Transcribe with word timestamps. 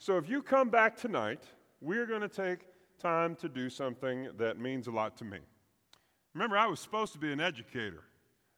So 0.00 0.16
if 0.16 0.28
you 0.28 0.42
come 0.42 0.70
back 0.70 0.96
tonight, 0.96 1.42
we're 1.80 2.06
going 2.06 2.20
to 2.20 2.28
take 2.28 2.60
time 3.00 3.34
to 3.36 3.48
do 3.48 3.68
something 3.68 4.28
that 4.38 4.58
means 4.58 4.86
a 4.86 4.92
lot 4.92 5.16
to 5.16 5.24
me. 5.24 5.38
Remember, 6.34 6.56
I 6.56 6.66
was 6.66 6.78
supposed 6.78 7.12
to 7.14 7.18
be 7.18 7.32
an 7.32 7.40
educator. 7.40 8.04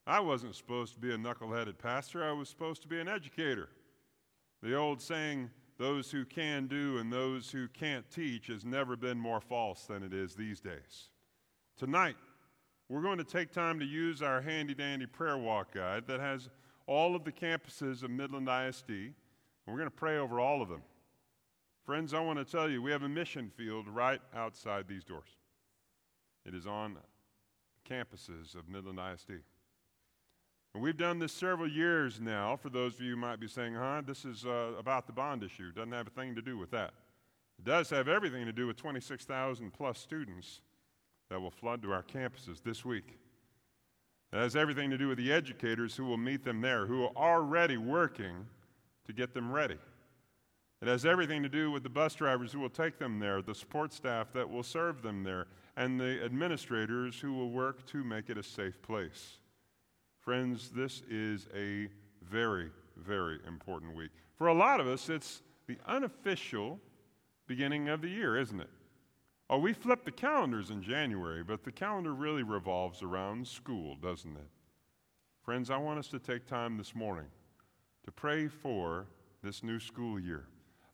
I 0.07 0.21
wasn't 0.21 0.55
supposed 0.55 0.93
to 0.95 1.01
be 1.01 1.15
a 1.15 1.17
knuckleheaded 1.17 1.79
pastor, 1.79 2.23
I 2.23 2.33
was 2.33 2.51
supposed 2.51 2.83
to 2.83 2.89
be 2.89 3.01
an 3.01 3.09
educator. 3.09 3.71
The 4.63 4.75
old 4.75 5.01
saying, 5.01 5.49
those 5.79 6.11
who 6.11 6.27
can 6.27 6.67
do 6.67 6.99
and 6.99 7.11
those 7.11 7.51
who 7.51 7.69
can't 7.69 8.05
teach, 8.11 8.49
has 8.49 8.67
never 8.67 8.95
been 8.95 9.19
more 9.19 9.41
false 9.41 9.87
than 9.87 10.03
it 10.03 10.13
is 10.13 10.35
these 10.35 10.61
days. 10.61 11.09
Tonight, 11.79 12.17
we're 12.91 13.01
going 13.01 13.17
to 13.17 13.25
take 13.25 13.51
time 13.51 13.79
to 13.79 13.87
use 13.87 14.21
our 14.21 14.43
handy 14.43 14.75
dandy 14.75 15.07
prayer 15.07 15.39
walk 15.39 15.73
guide 15.73 16.07
that 16.07 16.21
has 16.21 16.51
all 16.87 17.17
of 17.17 17.25
the 17.25 17.33
campuses 17.33 18.03
of 18.03 18.11
Midland 18.11 18.49
ISD, 18.49 18.91
and 18.91 19.15
we're 19.67 19.79
going 19.79 19.87
to 19.87 19.91
pray 19.91 20.19
over 20.19 20.39
all 20.39 20.61
of 20.61 20.69
them. 20.69 20.83
Friends, 21.85 22.15
I 22.15 22.21
want 22.21 22.39
to 22.39 22.45
tell 22.45 22.71
you, 22.71 22.83
we 22.83 22.91
have 22.91 23.03
a 23.03 23.09
mission 23.09 23.51
field 23.57 23.89
right 23.89 24.21
outside 24.35 24.87
these 24.87 25.05
doors. 25.05 25.37
It 26.45 26.55
is 26.55 26.67
on 26.67 26.97
campuses 27.89 28.55
of 28.55 28.69
Midland 28.69 28.99
ISD. 28.99 29.41
And 30.75 30.83
we've 30.83 30.97
done 30.97 31.19
this 31.19 31.33
several 31.33 31.69
years 31.69 32.21
now. 32.21 32.57
For 32.57 32.71
those 32.71 32.95
of 32.95 33.01
you 33.01 33.13
who 33.13 33.17
might 33.17 33.41
be 33.41 33.49
saying, 33.49 33.75
huh, 33.75 34.03
this 34.07 34.25
is 34.25 34.45
uh, 34.45 34.73
about 34.79 35.07
the 35.07 35.13
bond 35.13 35.43
issue. 35.43 35.73
Doesn't 35.73 35.93
have 35.93 36.07
a 36.07 36.11
thing 36.11 36.35
to 36.37 36.43
do 36.43 36.57
with 36.57 36.71
that. 36.71 36.93
It 37.59 37.65
does 37.65 37.91
have 37.91 38.09
everything 38.09 38.47
to 38.47 38.53
do 38.53 38.67
with 38.67 38.77
26,000 38.77 39.73
plus 39.73 39.99
students 39.99 40.61
that 41.29 41.41
will 41.41 41.51
flood 41.51 41.83
to 41.83 41.93
our 41.93 42.03
campuses 42.03 42.63
this 42.63 42.85
week. 42.85 43.19
It 44.33 44.37
has 44.37 44.55
everything 44.55 44.91
to 44.91 44.99
do 44.99 45.09
with 45.09 45.19
the 45.19 45.33
educators 45.33 45.97
who 45.97 46.05
will 46.05 46.17
meet 46.17 46.45
them 46.45 46.61
there, 46.61 46.87
who 46.87 47.05
are 47.05 47.17
already 47.17 47.77
working 47.77 48.47
to 49.07 49.13
get 49.13 49.35
them 49.35 49.51
ready. 49.51 49.79
It 50.83 50.89
has 50.89 51.05
everything 51.05 51.43
to 51.43 51.49
do 51.49 51.71
with 51.71 51.83
the 51.83 51.91
bus 51.91 52.15
drivers 52.15 52.53
who 52.53 52.61
will 52.61 52.71
take 52.71 52.99
them 52.99 53.19
there, 53.19 53.43
the 53.43 53.55
support 53.55 53.93
staff 53.93 54.33
that 54.33 54.49
will 54.49 54.63
serve 54.63 55.03
them 55.03 55.23
there, 55.23 55.47
and 55.77 56.01
the 56.01 56.25
administrators 56.25 57.21
who 57.21 57.35
will 57.35 57.51
work 57.51 57.85
to 57.89 58.03
make 58.03 58.31
it 58.31 58.39
a 58.39 58.43
safe 58.43 58.81
place. 58.81 59.37
Friends, 60.21 60.71
this 60.71 61.03
is 61.11 61.47
a 61.55 61.89
very, 62.23 62.71
very 62.97 63.41
important 63.47 63.95
week. 63.95 64.11
For 64.37 64.47
a 64.47 64.55
lot 64.55 64.81
of 64.81 64.87
us, 64.87 65.11
it's 65.11 65.43
the 65.67 65.77
unofficial 65.87 66.81
beginning 67.47 67.89
of 67.89 68.01
the 68.01 68.09
year, 68.09 68.39
isn't 68.39 68.61
it? 68.61 68.71
Oh, 69.51 69.59
we 69.59 69.75
flip 69.75 70.05
the 70.05 70.13
calendars 70.13 70.71
in 70.71 70.83
January, 70.83 71.43
but 71.43 71.65
the 71.65 71.73
calendar 71.73 72.15
really 72.15 72.43
revolves 72.43 73.03
around 73.03 73.47
school, 73.47 73.97
doesn't 73.97 74.37
it? 74.37 74.49
Friends, 75.43 75.71
I 75.71 75.77
want 75.77 75.99
us 75.99 76.09
to 76.09 76.19
take 76.19 76.47
time 76.47 76.79
this 76.79 76.95
morning 76.95 77.27
to 78.05 78.13
pray 78.13 78.49
for 78.49 79.07
this 79.43 79.63
new 79.63 79.81
school 79.81 80.19
year. 80.19 80.47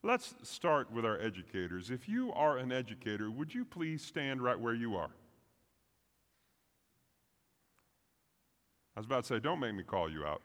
Let's 0.03 0.35
start 0.43 0.91
with 0.91 1.05
our 1.05 1.19
educators. 1.19 1.89
If 1.89 2.07
you 2.07 2.31
are 2.33 2.57
an 2.57 2.71
educator, 2.71 3.29
would 3.31 3.53
you 3.53 3.65
please 3.65 4.03
stand 4.03 4.41
right 4.41 4.59
where 4.59 4.75
you 4.75 4.95
are? 4.95 5.09
I 8.95 8.99
was 8.99 9.05
about 9.05 9.23
to 9.23 9.27
say, 9.27 9.39
don't 9.39 9.59
make 9.59 9.75
me 9.75 9.83
call 9.83 10.09
you 10.09 10.25
out. 10.25 10.41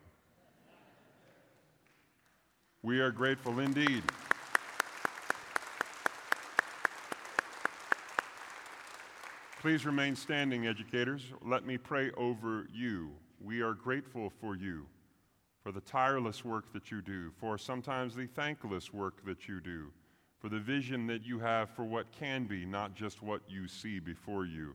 We 2.82 3.00
are 3.00 3.10
grateful 3.10 3.60
indeed. 3.60 4.02
Please 9.60 9.86
remain 9.86 10.16
standing, 10.16 10.66
educators. 10.66 11.22
Let 11.40 11.64
me 11.64 11.78
pray 11.78 12.10
over 12.16 12.66
you. 12.74 13.12
We 13.40 13.60
are 13.60 13.74
grateful 13.74 14.32
for 14.40 14.56
you, 14.56 14.86
for 15.62 15.72
the 15.72 15.80
tireless 15.80 16.44
work 16.44 16.72
that 16.72 16.90
you 16.90 17.00
do, 17.00 17.30
for 17.38 17.56
sometimes 17.56 18.14
the 18.14 18.26
thankless 18.26 18.92
work 18.92 19.24
that 19.24 19.46
you 19.48 19.60
do, 19.60 19.92
for 20.40 20.48
the 20.48 20.58
vision 20.58 21.06
that 21.06 21.24
you 21.24 21.38
have 21.38 21.70
for 21.70 21.84
what 21.84 22.10
can 22.10 22.44
be, 22.44 22.66
not 22.66 22.94
just 22.94 23.22
what 23.22 23.42
you 23.48 23.68
see 23.68 24.00
before 24.00 24.44
you. 24.44 24.74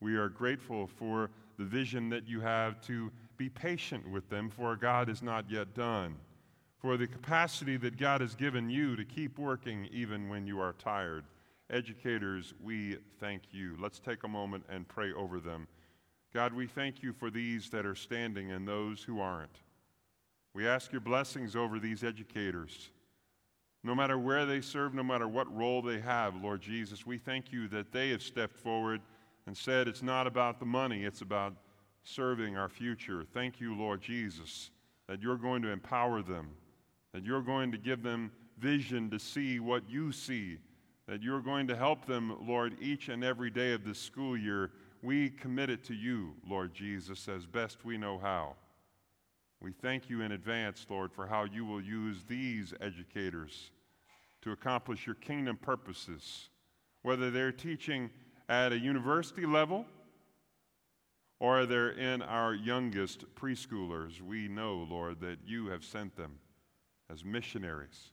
We 0.00 0.16
are 0.16 0.28
grateful 0.28 0.86
for 0.86 1.30
the 1.58 1.64
vision 1.64 2.10
that 2.10 2.26
you 2.26 2.40
have 2.40 2.80
to 2.82 3.10
be 3.36 3.48
patient 3.48 4.08
with 4.10 4.28
them, 4.28 4.50
for 4.50 4.74
God 4.76 5.08
is 5.08 5.22
not 5.22 5.48
yet 5.48 5.74
done. 5.74 6.16
For 6.78 6.96
the 6.96 7.06
capacity 7.06 7.76
that 7.78 7.96
God 7.96 8.20
has 8.20 8.34
given 8.34 8.68
you 8.68 8.96
to 8.96 9.04
keep 9.04 9.38
working 9.38 9.88
even 9.92 10.28
when 10.28 10.46
you 10.46 10.60
are 10.60 10.74
tired. 10.74 11.24
Educators, 11.70 12.54
we 12.62 12.96
thank 13.18 13.42
you. 13.50 13.76
Let's 13.80 13.98
take 13.98 14.24
a 14.24 14.28
moment 14.28 14.64
and 14.68 14.86
pray 14.86 15.12
over 15.12 15.40
them. 15.40 15.66
God, 16.34 16.52
we 16.52 16.66
thank 16.66 17.02
you 17.02 17.12
for 17.12 17.30
these 17.30 17.70
that 17.70 17.86
are 17.86 17.94
standing 17.94 18.50
and 18.50 18.68
those 18.68 19.02
who 19.02 19.20
aren't. 19.20 19.58
We 20.56 20.66
ask 20.66 20.90
your 20.90 21.02
blessings 21.02 21.54
over 21.54 21.78
these 21.78 22.02
educators. 22.02 22.88
No 23.84 23.94
matter 23.94 24.18
where 24.18 24.46
they 24.46 24.62
serve, 24.62 24.94
no 24.94 25.02
matter 25.02 25.28
what 25.28 25.54
role 25.54 25.82
they 25.82 26.00
have, 26.00 26.34
Lord 26.42 26.62
Jesus, 26.62 27.04
we 27.04 27.18
thank 27.18 27.52
you 27.52 27.68
that 27.68 27.92
they 27.92 28.08
have 28.08 28.22
stepped 28.22 28.56
forward 28.56 29.02
and 29.46 29.54
said 29.54 29.86
it's 29.86 30.02
not 30.02 30.26
about 30.26 30.58
the 30.58 30.64
money, 30.64 31.04
it's 31.04 31.20
about 31.20 31.52
serving 32.04 32.56
our 32.56 32.70
future. 32.70 33.26
Thank 33.34 33.60
you, 33.60 33.76
Lord 33.76 34.00
Jesus, 34.00 34.70
that 35.08 35.20
you're 35.20 35.36
going 35.36 35.60
to 35.60 35.68
empower 35.68 36.22
them, 36.22 36.48
that 37.12 37.22
you're 37.22 37.42
going 37.42 37.70
to 37.72 37.78
give 37.78 38.02
them 38.02 38.32
vision 38.58 39.10
to 39.10 39.18
see 39.18 39.60
what 39.60 39.82
you 39.90 40.10
see, 40.10 40.56
that 41.06 41.22
you're 41.22 41.42
going 41.42 41.66
to 41.66 41.76
help 41.76 42.06
them, 42.06 42.34
Lord, 42.40 42.78
each 42.80 43.10
and 43.10 43.22
every 43.22 43.50
day 43.50 43.74
of 43.74 43.84
this 43.84 43.98
school 43.98 44.38
year. 44.38 44.70
We 45.02 45.28
commit 45.28 45.68
it 45.68 45.84
to 45.84 45.94
you, 45.94 46.32
Lord 46.48 46.72
Jesus, 46.72 47.28
as 47.28 47.44
best 47.44 47.84
we 47.84 47.98
know 47.98 48.16
how. 48.16 48.54
We 49.66 49.72
thank 49.72 50.08
you 50.08 50.20
in 50.20 50.30
advance, 50.30 50.86
Lord, 50.88 51.12
for 51.12 51.26
how 51.26 51.42
you 51.42 51.64
will 51.64 51.80
use 51.80 52.22
these 52.28 52.72
educators 52.80 53.72
to 54.42 54.52
accomplish 54.52 55.06
your 55.06 55.16
kingdom 55.16 55.56
purposes, 55.56 56.50
whether 57.02 57.32
they're 57.32 57.50
teaching 57.50 58.10
at 58.48 58.70
a 58.70 58.78
university 58.78 59.44
level 59.44 59.84
or 61.40 61.66
they're 61.66 61.90
in 61.90 62.22
our 62.22 62.54
youngest 62.54 63.24
preschoolers. 63.34 64.20
We 64.20 64.46
know, 64.46 64.86
Lord, 64.88 65.20
that 65.22 65.38
you 65.44 65.66
have 65.66 65.82
sent 65.82 66.14
them 66.14 66.38
as 67.10 67.24
missionaries. 67.24 68.12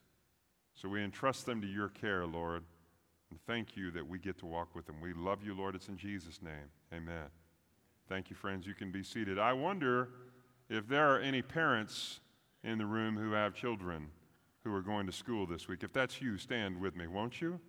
So 0.74 0.88
we 0.88 1.04
entrust 1.04 1.46
them 1.46 1.60
to 1.60 1.68
your 1.68 1.88
care, 1.88 2.26
Lord, 2.26 2.64
and 3.30 3.38
thank 3.46 3.76
you 3.76 3.92
that 3.92 4.04
we 4.04 4.18
get 4.18 4.38
to 4.38 4.46
walk 4.46 4.74
with 4.74 4.86
them. 4.86 4.96
We 5.00 5.12
love 5.12 5.44
you, 5.44 5.54
Lord. 5.54 5.76
It's 5.76 5.86
in 5.86 5.98
Jesus' 5.98 6.42
name. 6.42 6.72
Amen. 6.92 7.28
Thank 8.08 8.28
you, 8.28 8.34
friends. 8.34 8.66
You 8.66 8.74
can 8.74 8.90
be 8.90 9.04
seated. 9.04 9.38
I 9.38 9.52
wonder 9.52 10.08
if 10.68 10.88
there 10.88 11.14
are 11.14 11.18
any 11.18 11.42
parents 11.42 12.20
in 12.62 12.78
the 12.78 12.86
room 12.86 13.16
who 13.16 13.32
have 13.32 13.54
children 13.54 14.08
who 14.64 14.74
are 14.74 14.80
going 14.80 15.06
to 15.06 15.12
school 15.12 15.46
this 15.46 15.68
week. 15.68 15.82
If 15.82 15.92
that's 15.92 16.20
you, 16.20 16.38
stand 16.38 16.80
with 16.80 16.96
me, 16.96 17.06
won't 17.06 17.40
you? 17.40 17.60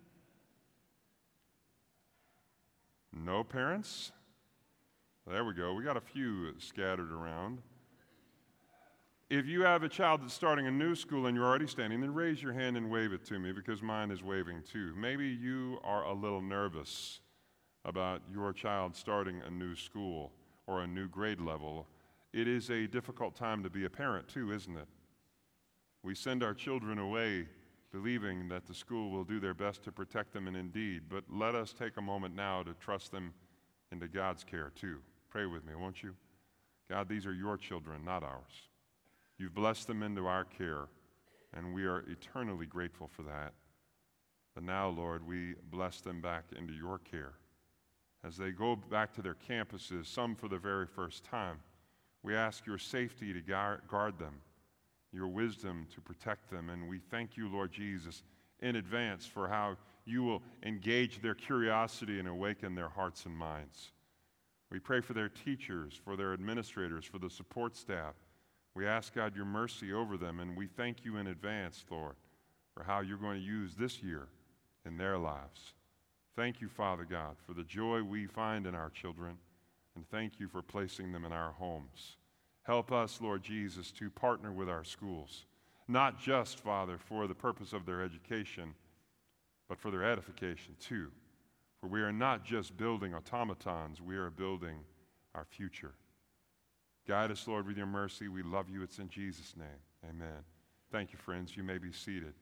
No 3.12 3.44
parents? 3.44 4.12
There 5.26 5.44
we 5.44 5.52
go. 5.52 5.74
We 5.74 5.84
got 5.84 5.96
a 5.96 6.00
few 6.00 6.58
scattered 6.58 7.12
around. 7.12 7.58
If 9.28 9.46
you 9.46 9.62
have 9.62 9.82
a 9.82 9.88
child 9.88 10.22
that's 10.22 10.32
starting 10.32 10.66
a 10.66 10.70
new 10.70 10.94
school 10.94 11.26
and 11.26 11.36
you're 11.36 11.46
already 11.46 11.66
standing, 11.66 12.00
then 12.00 12.14
raise 12.14 12.42
your 12.42 12.52
hand 12.52 12.76
and 12.76 12.90
wave 12.90 13.12
it 13.12 13.24
to 13.26 13.38
me 13.38 13.52
because 13.52 13.82
mine 13.82 14.10
is 14.10 14.22
waving 14.22 14.62
too. 14.70 14.94
Maybe 14.96 15.26
you 15.26 15.78
are 15.82 16.04
a 16.04 16.12
little 16.12 16.40
nervous 16.40 17.20
about 17.84 18.22
your 18.32 18.52
child 18.52 18.94
starting 18.94 19.42
a 19.44 19.50
new 19.50 19.74
school 19.74 20.32
or 20.66 20.82
a 20.82 20.86
new 20.86 21.08
grade 21.08 21.40
level. 21.40 21.86
It 22.36 22.48
is 22.48 22.68
a 22.68 22.86
difficult 22.86 23.34
time 23.34 23.62
to 23.62 23.70
be 23.70 23.86
a 23.86 23.90
parent 23.90 24.28
too, 24.28 24.52
isn't 24.52 24.76
it? 24.76 24.88
We 26.02 26.14
send 26.14 26.42
our 26.42 26.52
children 26.52 26.98
away 26.98 27.46
believing 27.92 28.46
that 28.50 28.66
the 28.66 28.74
school 28.74 29.10
will 29.10 29.24
do 29.24 29.40
their 29.40 29.54
best 29.54 29.82
to 29.84 29.90
protect 29.90 30.34
them, 30.34 30.46
and 30.46 30.54
indeed, 30.54 31.04
but 31.08 31.24
let 31.30 31.54
us 31.54 31.72
take 31.72 31.96
a 31.96 32.02
moment 32.02 32.36
now 32.36 32.62
to 32.62 32.74
trust 32.74 33.10
them 33.10 33.32
into 33.90 34.06
God's 34.06 34.44
care 34.44 34.70
too. 34.78 34.98
Pray 35.30 35.46
with 35.46 35.64
me, 35.64 35.74
won't 35.74 36.02
you? 36.02 36.14
God, 36.90 37.08
these 37.08 37.24
are 37.24 37.32
your 37.32 37.56
children, 37.56 38.04
not 38.04 38.22
ours. 38.22 38.68
You've 39.38 39.54
blessed 39.54 39.86
them 39.86 40.02
into 40.02 40.26
our 40.26 40.44
care, 40.44 40.88
and 41.54 41.72
we 41.72 41.86
are 41.86 42.04
eternally 42.06 42.66
grateful 42.66 43.08
for 43.08 43.22
that. 43.22 43.54
But 44.54 44.62
now, 44.64 44.88
Lord, 44.90 45.26
we 45.26 45.54
bless 45.70 46.02
them 46.02 46.20
back 46.20 46.44
into 46.54 46.74
your 46.74 46.98
care. 46.98 47.32
As 48.22 48.36
they 48.36 48.50
go 48.50 48.76
back 48.76 49.14
to 49.14 49.22
their 49.22 49.38
campuses, 49.48 50.04
some 50.04 50.34
for 50.34 50.48
the 50.48 50.58
very 50.58 50.86
first 50.86 51.24
time, 51.24 51.60
we 52.26 52.34
ask 52.34 52.66
your 52.66 52.76
safety 52.76 53.32
to 53.32 53.40
guard 53.40 54.18
them 54.18 54.34
your 55.12 55.28
wisdom 55.28 55.86
to 55.94 56.00
protect 56.00 56.50
them. 56.50 56.70
And 56.70 56.88
we 56.88 56.98
thank 56.98 57.36
you, 57.36 57.48
Lord 57.48 57.72
Jesus, 57.72 58.22
in 58.60 58.76
advance 58.76 59.26
for 59.26 59.48
how 59.48 59.76
you 60.04 60.22
will 60.22 60.42
engage 60.62 61.22
their 61.22 61.34
curiosity 61.34 62.18
and 62.18 62.28
awaken 62.28 62.74
their 62.74 62.90
hearts 62.90 63.24
and 63.24 63.34
minds. 63.34 63.92
We 64.70 64.78
pray 64.78 65.00
for 65.00 65.14
their 65.14 65.28
teachers, 65.28 65.98
for 66.04 66.16
their 66.16 66.32
administrators, 66.32 67.04
for 67.04 67.18
the 67.18 67.30
support 67.30 67.76
staff. 67.76 68.14
We 68.74 68.86
ask 68.86 69.14
God 69.14 69.34
your 69.34 69.46
mercy 69.46 69.92
over 69.92 70.16
them, 70.16 70.40
and 70.40 70.56
we 70.56 70.66
thank 70.66 71.04
you 71.04 71.16
in 71.16 71.28
advance, 71.28 71.84
Lord, 71.90 72.16
for 72.74 72.82
how 72.82 73.00
you're 73.00 73.16
going 73.16 73.40
to 73.40 73.46
use 73.46 73.74
this 73.74 74.02
year 74.02 74.28
in 74.84 74.98
their 74.98 75.16
lives. 75.16 75.72
Thank 76.36 76.60
you, 76.60 76.68
Father 76.68 77.06
God, 77.08 77.36
for 77.46 77.54
the 77.54 77.64
joy 77.64 78.02
we 78.02 78.26
find 78.26 78.66
in 78.66 78.74
our 78.74 78.90
children, 78.90 79.38
and 79.96 80.08
thank 80.10 80.38
you 80.38 80.46
for 80.46 80.62
placing 80.62 81.12
them 81.12 81.24
in 81.24 81.32
our 81.32 81.52
homes. 81.52 82.16
Help 82.62 82.92
us, 82.92 83.20
Lord 83.20 83.42
Jesus, 83.42 83.90
to 83.92 84.10
partner 84.10 84.52
with 84.52 84.68
our 84.68 84.84
schools. 84.84 85.46
not 85.88 86.20
just, 86.20 86.58
Father, 86.58 86.98
for 86.98 87.28
the 87.28 87.34
purpose 87.34 87.72
of 87.72 87.86
their 87.86 88.02
education, 88.02 88.74
but 89.68 89.78
for 89.78 89.92
their 89.92 90.02
edification 90.02 90.74
too. 90.80 91.12
For 91.80 91.86
we 91.86 92.02
are 92.02 92.12
not 92.12 92.44
just 92.44 92.76
building 92.76 93.14
automatons, 93.14 94.00
we 94.00 94.16
are 94.16 94.30
building 94.30 94.78
our 95.34 95.44
future. 95.44 95.92
Guide 97.06 97.30
us, 97.30 97.46
Lord, 97.46 97.68
with 97.68 97.76
your 97.76 97.86
mercy. 97.86 98.26
We 98.26 98.42
love 98.42 98.68
you. 98.68 98.82
It's 98.82 98.98
in 98.98 99.08
Jesus' 99.08 99.54
name. 99.56 100.10
Amen. 100.10 100.42
Thank 100.90 101.12
you, 101.12 101.18
friends. 101.18 101.56
You 101.56 101.62
may 101.62 101.78
be 101.78 101.92
seated. 101.92 102.34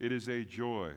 It 0.00 0.10
is 0.10 0.28
a 0.28 0.42
joy 0.42 0.90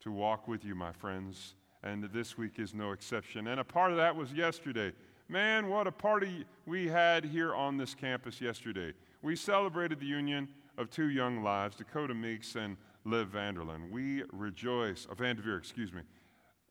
to 0.00 0.12
walk 0.12 0.48
with 0.48 0.64
you, 0.64 0.74
my 0.74 0.92
friends, 0.92 1.54
and 1.82 2.04
this 2.12 2.36
week 2.36 2.58
is 2.58 2.74
no 2.74 2.92
exception. 2.92 3.46
And 3.46 3.60
a 3.60 3.64
part 3.64 3.90
of 3.90 3.96
that 3.96 4.14
was 4.14 4.32
yesterday. 4.32 4.92
Man, 5.28 5.68
what 5.68 5.86
a 5.86 5.92
party 5.92 6.44
we 6.66 6.88
had 6.88 7.24
here 7.24 7.54
on 7.54 7.76
this 7.76 7.94
campus 7.94 8.40
yesterday. 8.40 8.92
We 9.22 9.36
celebrated 9.36 10.00
the 10.00 10.06
union 10.06 10.48
of 10.76 10.90
two 10.90 11.10
young 11.10 11.42
lives, 11.42 11.76
Dakota 11.76 12.14
Meeks 12.14 12.56
and 12.56 12.76
Liv 13.04 13.28
Vanderlyn. 13.28 13.90
We 13.90 14.24
rejoice, 14.32 15.06
uh, 15.10 15.14
Vanderveer, 15.14 15.56
excuse 15.56 15.92
me. 15.92 16.02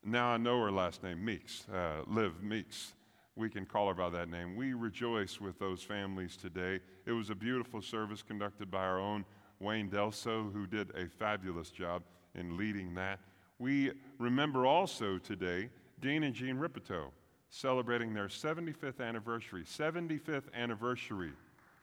Now 0.03 0.29
I 0.29 0.37
know 0.37 0.61
her 0.61 0.71
last 0.71 1.03
name, 1.03 1.23
Meeks, 1.23 1.67
uh, 1.73 2.03
Liv 2.07 2.41
Meeks. 2.41 2.93
We 3.35 3.49
can 3.49 3.65
call 3.65 3.87
her 3.87 3.93
by 3.93 4.09
that 4.09 4.29
name. 4.29 4.55
We 4.55 4.73
rejoice 4.73 5.39
with 5.39 5.57
those 5.59 5.81
families 5.81 6.35
today. 6.35 6.79
It 7.05 7.11
was 7.11 7.29
a 7.29 7.35
beautiful 7.35 7.81
service 7.81 8.21
conducted 8.21 8.69
by 8.69 8.83
our 8.83 8.99
own 8.99 9.25
Wayne 9.59 9.89
Delso, 9.89 10.51
who 10.51 10.67
did 10.67 10.91
a 10.95 11.07
fabulous 11.07 11.69
job 11.69 12.03
in 12.35 12.57
leading 12.57 12.93
that. 12.95 13.19
We 13.59 13.91
remember 14.17 14.65
also 14.65 15.17
today 15.17 15.69
Dean 15.99 16.23
and 16.23 16.33
Jean 16.33 16.55
Ripito 16.55 17.11
celebrating 17.49 18.13
their 18.13 18.27
75th 18.27 19.01
anniversary. 19.01 19.63
75th 19.63 20.53
anniversary. 20.53 21.31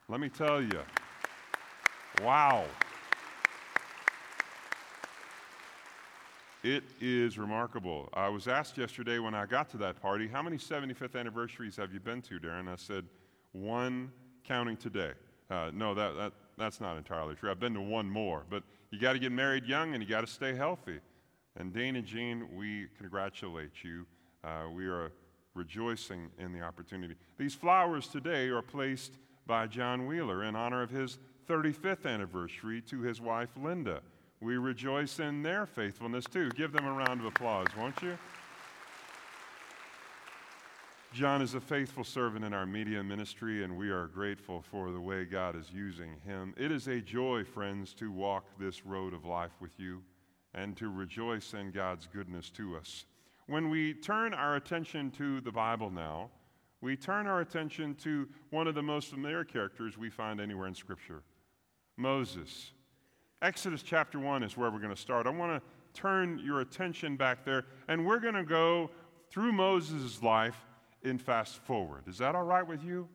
Let 0.09 0.19
me 0.19 0.29
tell 0.29 0.61
you, 0.61 0.81
wow. 2.23 2.65
It 6.63 6.83
is 6.99 7.37
remarkable. 7.37 8.09
I 8.13 8.27
was 8.29 8.47
asked 8.47 8.77
yesterday 8.77 9.19
when 9.19 9.35
I 9.35 9.45
got 9.45 9.69
to 9.69 9.77
that 9.77 10.01
party, 10.01 10.27
how 10.27 10.41
many 10.41 10.57
75th 10.57 11.15
anniversaries 11.15 11.75
have 11.75 11.93
you 11.93 11.99
been 11.99 12.21
to, 12.23 12.39
Darin? 12.39 12.67
I 12.67 12.75
said, 12.75 13.05
one 13.51 14.11
counting 14.43 14.77
today. 14.77 15.11
Uh, 15.49 15.71
no, 15.73 15.93
that, 15.93 16.15
that, 16.17 16.33
that's 16.57 16.81
not 16.81 16.97
entirely 16.97 17.35
true. 17.35 17.51
I've 17.51 17.59
been 17.59 17.75
to 17.75 17.81
one 17.81 18.09
more, 18.09 18.43
but 18.49 18.63
you 18.89 18.99
got 18.99 19.13
to 19.13 19.19
get 19.19 19.31
married 19.31 19.65
young 19.65 19.93
and 19.93 20.01
you 20.01 20.09
got 20.09 20.21
to 20.21 20.27
stay 20.27 20.55
healthy. 20.55 20.99
And 21.57 21.73
Dane 21.73 21.95
and 21.95 22.05
Jean, 22.05 22.47
we 22.55 22.87
congratulate 22.97 23.83
you. 23.83 24.05
Uh, 24.43 24.69
we 24.73 24.85
are 24.87 25.11
rejoicing 25.55 26.29
in 26.37 26.53
the 26.53 26.61
opportunity. 26.61 27.15
These 27.37 27.55
flowers 27.55 28.07
today 28.07 28.47
are 28.49 28.61
placed 28.61 29.13
by 29.47 29.65
John 29.65 30.05
Wheeler 30.05 30.43
in 30.43 30.55
honor 30.55 30.83
of 30.83 30.91
his 30.91 31.17
35th 31.49 32.05
anniversary 32.05 32.81
to 32.81 33.01
his 33.01 33.19
wife 33.19 33.49
Linda. 33.61 34.01
We 34.39 34.57
rejoice 34.57 35.19
in 35.19 35.41
their 35.41 35.65
faithfulness 35.65 36.25
too. 36.25 36.51
Give 36.51 36.71
them 36.71 36.85
a 36.85 36.93
round 36.93 37.21
of 37.21 37.25
applause, 37.25 37.67
won't 37.75 37.99
you? 38.03 38.17
John 41.11 41.41
is 41.41 41.55
a 41.55 41.61
faithful 41.61 42.03
servant 42.03 42.45
in 42.45 42.53
our 42.53 42.67
media 42.67 43.01
ministry, 43.01 43.63
and 43.63 43.75
we 43.75 43.89
are 43.89 44.05
grateful 44.07 44.61
for 44.61 44.91
the 44.91 44.99
way 44.99 45.25
God 45.25 45.55
is 45.55 45.71
using 45.73 46.17
him. 46.23 46.53
It 46.55 46.71
is 46.71 46.87
a 46.87 47.01
joy, 47.01 47.45
friends, 47.45 47.95
to 47.95 48.11
walk 48.11 48.45
this 48.59 48.85
road 48.85 49.15
of 49.15 49.25
life 49.25 49.53
with 49.59 49.79
you 49.79 50.03
and 50.53 50.75
to 50.77 50.89
rejoice 50.89 51.53
in 51.53 51.71
God's 51.71 52.07
goodness 52.07 52.49
to 52.51 52.75
us. 52.77 53.05
When 53.47 53.69
we 53.69 53.93
turn 53.93 54.33
our 54.33 54.55
attention 54.55 55.11
to 55.11 55.41
the 55.41 55.51
Bible 55.51 55.89
now, 55.89 56.29
we 56.81 56.95
turn 56.95 57.27
our 57.27 57.41
attention 57.41 57.95
to 57.95 58.27
one 58.49 58.67
of 58.67 58.75
the 58.75 58.83
most 58.83 59.09
familiar 59.09 59.43
characters 59.43 59.97
we 59.97 60.09
find 60.09 60.39
anywhere 60.39 60.67
in 60.67 60.75
Scripture 60.75 61.23
Moses. 61.97 62.71
Exodus 63.41 63.81
chapter 63.83 64.19
1 64.19 64.43
is 64.43 64.57
where 64.57 64.69
we're 64.69 64.79
going 64.79 64.93
to 64.93 65.01
start. 65.01 65.27
I 65.27 65.29
want 65.31 65.61
to 65.61 65.99
turn 65.99 66.39
your 66.39 66.61
attention 66.61 67.15
back 67.15 67.43
there, 67.45 67.65
and 67.87 68.05
we're 68.05 68.19
going 68.19 68.35
to 68.35 68.43
go 68.43 68.89
through 69.31 69.51
Moses' 69.51 70.21
life 70.21 70.65
in 71.03 71.17
fast 71.17 71.57
forward. 71.63 72.03
Is 72.07 72.17
that 72.19 72.35
all 72.35 72.43
right 72.43 72.65
with 72.65 72.83
you? 72.83 73.07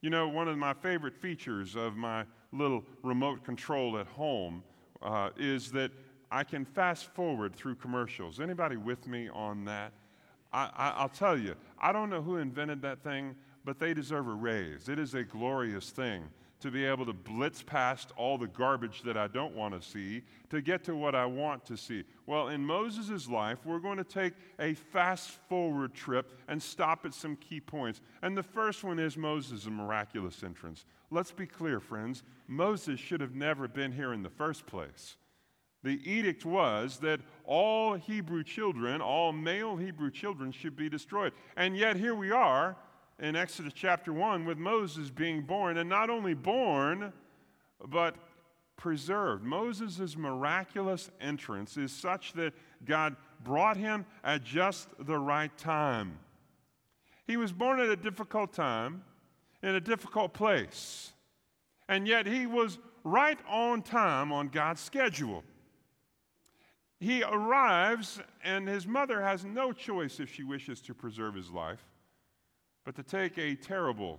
You 0.00 0.10
know, 0.10 0.28
one 0.28 0.48
of 0.48 0.56
my 0.58 0.74
favorite 0.74 1.16
features 1.16 1.76
of 1.76 1.96
my 1.96 2.24
little 2.52 2.84
remote 3.02 3.44
control 3.44 3.98
at 3.98 4.06
home 4.06 4.62
uh, 5.02 5.30
is 5.36 5.70
that 5.72 5.90
I 6.30 6.44
can 6.44 6.64
fast 6.64 7.06
forward 7.14 7.54
through 7.54 7.76
commercials. 7.76 8.40
Anybody 8.40 8.76
with 8.76 9.06
me 9.06 9.28
on 9.28 9.64
that? 9.64 9.92
I, 10.52 11.02
will 11.02 11.10
tell 11.10 11.38
you, 11.38 11.54
I 11.78 11.92
don't 11.92 12.08
know 12.08 12.22
who 12.22 12.36
invented 12.36 12.80
that 12.82 13.02
thing, 13.02 13.36
but 13.64 13.78
they 13.78 13.92
deserve 13.92 14.28
a 14.28 14.32
raise. 14.32 14.88
It 14.88 14.98
is 14.98 15.14
a 15.14 15.22
glorious 15.22 15.90
thing 15.90 16.24
to 16.60 16.70
be 16.70 16.84
able 16.84 17.06
to 17.06 17.12
blitz 17.12 17.62
past 17.62 18.12
all 18.16 18.36
the 18.36 18.46
garbage 18.46 19.02
that 19.02 19.16
I 19.16 19.28
don't 19.28 19.54
want 19.54 19.80
to 19.80 19.86
see 19.86 20.22
to 20.50 20.60
get 20.60 20.82
to 20.84 20.96
what 20.96 21.14
I 21.14 21.24
want 21.24 21.64
to 21.66 21.76
see. 21.76 22.04
Well, 22.26 22.48
in 22.48 22.64
Moses' 22.64 23.28
life, 23.28 23.58
we're 23.64 23.78
going 23.78 23.98
to 23.98 24.04
take 24.04 24.32
a 24.58 24.74
fast 24.74 25.30
forward 25.48 25.94
trip 25.94 26.36
and 26.48 26.60
stop 26.60 27.04
at 27.04 27.14
some 27.14 27.36
key 27.36 27.60
points. 27.60 28.00
And 28.22 28.36
the 28.36 28.42
first 28.42 28.82
one 28.82 28.98
is 28.98 29.16
Moses' 29.16 29.66
miraculous 29.66 30.42
entrance. 30.42 30.84
Let's 31.10 31.30
be 31.30 31.46
clear, 31.46 31.78
friends. 31.78 32.22
Moses 32.48 32.98
should 32.98 33.20
have 33.20 33.34
never 33.34 33.68
been 33.68 33.92
here 33.92 34.12
in 34.12 34.22
the 34.22 34.30
first 34.30 34.66
place. 34.66 35.16
The 35.84 36.00
edict 36.10 36.44
was 36.44 36.98
that 36.98 37.20
all 37.44 37.94
Hebrew 37.94 38.42
children, 38.42 39.00
all 39.00 39.32
male 39.32 39.76
Hebrew 39.76 40.10
children, 40.10 40.50
should 40.50 40.76
be 40.76 40.88
destroyed. 40.88 41.32
And 41.56 41.76
yet 41.76 41.96
here 41.96 42.14
we 42.14 42.30
are 42.30 42.76
in 43.20 43.36
Exodus 43.36 43.72
chapter 43.74 44.12
1 44.12 44.44
with 44.44 44.58
Moses 44.58 45.10
being 45.10 45.42
born, 45.42 45.78
and 45.78 45.88
not 45.88 46.10
only 46.10 46.34
born, 46.34 47.12
but 47.86 48.16
preserved. 48.76 49.44
Moses' 49.44 50.16
miraculous 50.16 51.10
entrance 51.20 51.76
is 51.76 51.92
such 51.92 52.32
that 52.34 52.54
God 52.84 53.16
brought 53.42 53.76
him 53.76 54.06
at 54.24 54.44
just 54.44 54.88
the 54.98 55.18
right 55.18 55.56
time. 55.58 56.18
He 57.26 57.36
was 57.36 57.52
born 57.52 57.80
at 57.80 57.88
a 57.88 57.96
difficult 57.96 58.52
time, 58.52 59.02
in 59.62 59.74
a 59.74 59.80
difficult 59.80 60.32
place, 60.32 61.12
and 61.88 62.06
yet 62.06 62.26
he 62.26 62.46
was 62.46 62.78
right 63.04 63.38
on 63.48 63.82
time 63.82 64.32
on 64.32 64.48
God's 64.48 64.80
schedule. 64.80 65.42
He 67.00 67.22
arrives, 67.22 68.20
and 68.42 68.66
his 68.68 68.86
mother 68.86 69.22
has 69.22 69.44
no 69.44 69.72
choice 69.72 70.18
if 70.18 70.32
she 70.32 70.42
wishes 70.42 70.80
to 70.82 70.94
preserve 70.94 71.34
his 71.34 71.50
life 71.50 71.84
but 72.88 72.96
to 72.96 73.02
take 73.02 73.36
a 73.36 73.54
terrible 73.54 74.18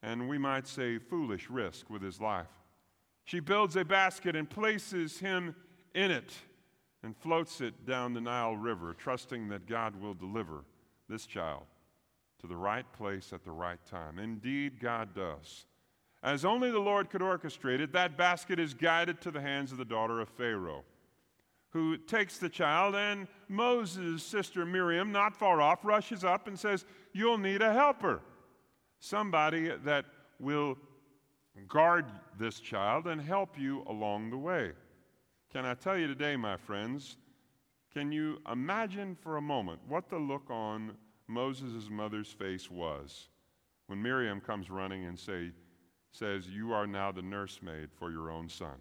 and 0.00 0.28
we 0.28 0.38
might 0.38 0.64
say 0.68 0.96
foolish 0.96 1.50
risk 1.50 1.90
with 1.90 2.02
his 2.02 2.20
life. 2.20 2.46
She 3.24 3.40
builds 3.40 3.74
a 3.74 3.84
basket 3.84 4.36
and 4.36 4.48
places 4.48 5.18
him 5.18 5.56
in 5.92 6.12
it 6.12 6.32
and 7.02 7.16
floats 7.16 7.60
it 7.60 7.84
down 7.84 8.14
the 8.14 8.20
Nile 8.20 8.56
River, 8.56 8.94
trusting 8.94 9.48
that 9.48 9.66
God 9.66 10.00
will 10.00 10.14
deliver 10.14 10.62
this 11.08 11.26
child 11.26 11.64
to 12.40 12.46
the 12.46 12.56
right 12.56 12.86
place 12.92 13.32
at 13.32 13.42
the 13.42 13.50
right 13.50 13.84
time. 13.90 14.20
Indeed, 14.20 14.78
God 14.78 15.12
does. 15.12 15.66
As 16.22 16.44
only 16.44 16.70
the 16.70 16.78
Lord 16.78 17.10
could 17.10 17.22
orchestrate 17.22 17.80
it, 17.80 17.92
that 17.92 18.16
basket 18.16 18.60
is 18.60 18.72
guided 18.72 19.20
to 19.22 19.32
the 19.32 19.40
hands 19.40 19.72
of 19.72 19.78
the 19.78 19.84
daughter 19.84 20.20
of 20.20 20.28
Pharaoh 20.28 20.84
who 21.74 21.96
takes 21.98 22.38
the 22.38 22.48
child, 22.48 22.94
and 22.94 23.26
Moses' 23.48 24.22
sister 24.22 24.64
Miriam, 24.64 25.10
not 25.10 25.36
far 25.36 25.60
off, 25.60 25.84
rushes 25.84 26.24
up 26.24 26.46
and 26.46 26.58
says, 26.58 26.86
You'll 27.12 27.36
need 27.36 27.60
a 27.62 27.74
helper. 27.74 28.20
Somebody 29.00 29.72
that 29.84 30.06
will 30.38 30.78
guard 31.68 32.06
this 32.38 32.60
child 32.60 33.08
and 33.08 33.20
help 33.20 33.58
you 33.58 33.82
along 33.88 34.30
the 34.30 34.38
way. 34.38 34.70
Can 35.52 35.66
I 35.66 35.74
tell 35.74 35.98
you 35.98 36.06
today, 36.06 36.36
my 36.36 36.56
friends, 36.56 37.16
can 37.92 38.12
you 38.12 38.38
imagine 38.50 39.16
for 39.20 39.36
a 39.36 39.42
moment 39.42 39.80
what 39.88 40.08
the 40.08 40.18
look 40.18 40.48
on 40.50 40.96
Moses' 41.26 41.90
mother's 41.90 42.32
face 42.32 42.70
was 42.70 43.28
when 43.88 44.00
Miriam 44.00 44.40
comes 44.40 44.70
running 44.70 45.06
and 45.06 45.18
say, 45.18 45.50
says, 46.12 46.48
You 46.48 46.72
are 46.72 46.86
now 46.86 47.10
the 47.10 47.22
nursemaid 47.22 47.88
for 47.98 48.12
your 48.12 48.30
own 48.30 48.48
son? 48.48 48.76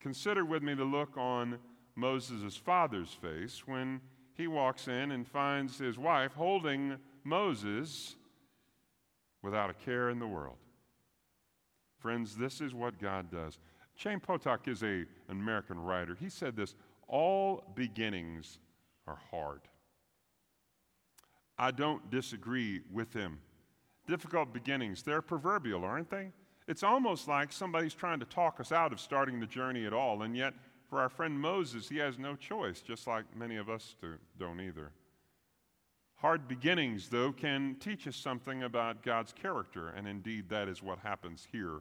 Consider 0.00 0.44
with 0.44 0.62
me 0.62 0.74
the 0.74 0.84
look 0.84 1.16
on 1.16 1.58
Moses' 1.94 2.56
father's 2.56 3.12
face 3.12 3.62
when 3.66 4.00
he 4.34 4.46
walks 4.46 4.88
in 4.88 5.12
and 5.12 5.26
finds 5.26 5.78
his 5.78 5.98
wife 5.98 6.32
holding 6.32 6.96
Moses 7.24 8.16
without 9.42 9.70
a 9.70 9.74
care 9.74 10.08
in 10.08 10.18
the 10.18 10.26
world. 10.26 10.56
Friends, 11.98 12.36
this 12.36 12.62
is 12.62 12.72
what 12.72 12.98
God 12.98 13.30
does. 13.30 13.58
Chaim 14.02 14.20
Potok 14.20 14.66
is 14.66 14.82
a, 14.82 14.86
an 14.86 15.06
American 15.28 15.78
writer. 15.78 16.16
He 16.18 16.30
said 16.30 16.56
this 16.56 16.74
all 17.06 17.64
beginnings 17.74 18.60
are 19.06 19.18
hard. 19.30 19.60
I 21.58 21.72
don't 21.72 22.08
disagree 22.10 22.80
with 22.90 23.12
him. 23.12 23.38
Difficult 24.06 24.54
beginnings, 24.54 25.02
they're 25.02 25.20
proverbial, 25.20 25.84
aren't 25.84 26.08
they? 26.08 26.30
It's 26.70 26.84
almost 26.84 27.26
like 27.26 27.52
somebody's 27.52 27.94
trying 27.94 28.20
to 28.20 28.26
talk 28.26 28.60
us 28.60 28.70
out 28.70 28.92
of 28.92 29.00
starting 29.00 29.40
the 29.40 29.46
journey 29.46 29.86
at 29.86 29.92
all, 29.92 30.22
and 30.22 30.36
yet 30.36 30.54
for 30.88 31.00
our 31.00 31.08
friend 31.08 31.36
Moses, 31.36 31.88
he 31.88 31.96
has 31.96 32.16
no 32.16 32.36
choice, 32.36 32.80
just 32.80 33.08
like 33.08 33.24
many 33.36 33.56
of 33.56 33.68
us 33.68 33.96
do, 34.00 34.14
don't 34.38 34.60
either. 34.60 34.92
Hard 36.18 36.46
beginnings, 36.46 37.08
though, 37.08 37.32
can 37.32 37.74
teach 37.80 38.06
us 38.06 38.14
something 38.14 38.62
about 38.62 39.02
God's 39.02 39.32
character, 39.32 39.88
and 39.88 40.06
indeed 40.06 40.48
that 40.50 40.68
is 40.68 40.80
what 40.80 41.00
happens 41.00 41.48
here. 41.50 41.80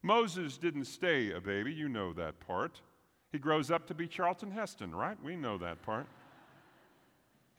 Moses 0.00 0.58
didn't 0.58 0.84
stay 0.84 1.32
a 1.32 1.40
baby, 1.40 1.72
you 1.72 1.88
know 1.88 2.12
that 2.12 2.38
part. 2.38 2.80
He 3.32 3.38
grows 3.40 3.72
up 3.72 3.88
to 3.88 3.94
be 3.94 4.06
Charlton 4.06 4.52
Heston, 4.52 4.94
right? 4.94 5.20
We 5.24 5.34
know 5.34 5.58
that 5.58 5.82
part. 5.82 6.06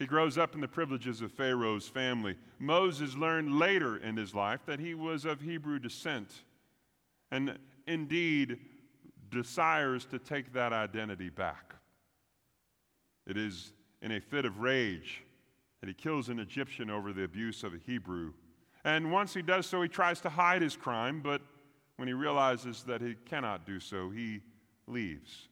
He 0.04 0.08
grows 0.08 0.38
up 0.38 0.54
in 0.54 0.60
the 0.60 0.68
privileges 0.68 1.22
of 1.22 1.32
Pharaoh's 1.32 1.88
family. 1.88 2.36
Moses 2.60 3.16
learned 3.16 3.58
later 3.58 3.96
in 3.96 4.18
his 4.18 4.36
life 4.36 4.60
that 4.66 4.82
he 4.82 4.96
was 4.96 5.24
of 5.24 5.40
Hebrew 5.40 5.80
descent 5.80 6.44
and 7.32 7.58
indeed 7.88 8.58
desires 9.32 10.04
to 10.08 10.20
take 10.20 10.52
that 10.52 10.74
identity 10.74 11.30
back. 11.30 11.74
It 13.26 13.38
is 13.38 13.72
in 14.02 14.12
a 14.12 14.20
fit 14.20 14.44
of 14.44 14.60
rage 14.60 15.24
that 15.80 15.88
he 15.88 15.94
kills 15.94 16.28
an 16.28 16.38
Egyptian 16.38 16.90
over 16.90 17.14
the 17.14 17.24
abuse 17.24 17.64
of 17.64 17.74
a 17.74 17.78
Hebrew. 17.78 18.34
And 18.84 19.10
once 19.10 19.34
he 19.34 19.42
does 19.42 19.68
so, 19.68 19.82
he 19.82 19.88
tries 19.88 20.20
to 20.20 20.30
hide 20.30 20.62
his 20.62 20.76
crime, 20.76 21.22
but 21.22 21.42
when 21.96 22.10
he 22.10 22.14
realizes 22.14 22.84
that 22.84 23.00
he 23.00 23.16
cannot 23.24 23.66
do 23.66 23.80
so, 23.80 24.10
he 24.10 24.42
leaves. 24.86 25.48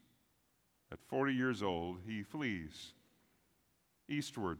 At 0.91 0.99
40 1.07 1.33
years 1.33 1.63
old, 1.63 1.99
he 2.05 2.21
flees 2.21 2.91
eastward 4.11 4.57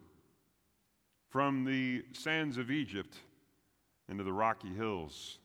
from 1.29 1.65
the 1.65 2.03
sands 2.13 2.57
of 2.57 2.71
Egypt 2.71 3.15
into 4.09 4.23
the 4.23 4.33
rocky 4.33 4.73
hills 4.73 5.39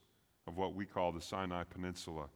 of 0.46 0.56
what 0.56 0.74
we 0.74 0.84
call 0.84 1.12
the 1.12 1.20
Sinai 1.20 1.64
Peninsula. 1.64 2.26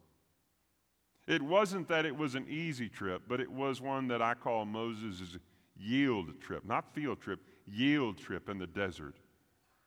It 1.26 1.42
wasn't 1.42 1.88
that 1.88 2.06
it 2.06 2.16
was 2.16 2.34
an 2.34 2.46
easy 2.48 2.88
trip, 2.88 3.22
but 3.28 3.40
it 3.40 3.50
was 3.50 3.80
one 3.80 4.08
that 4.08 4.20
I 4.20 4.34
call 4.34 4.64
Moses' 4.64 5.36
yield 5.76 6.40
trip, 6.40 6.64
not 6.64 6.94
field 6.94 7.20
trip, 7.20 7.40
yield 7.66 8.18
trip 8.18 8.48
in 8.48 8.58
the 8.58 8.66
desert, 8.66 9.16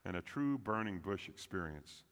and 0.05 0.15
a 0.15 0.21
true 0.21 0.57
burning 0.57 0.99
bush 0.99 1.27
experience. 1.27 2.03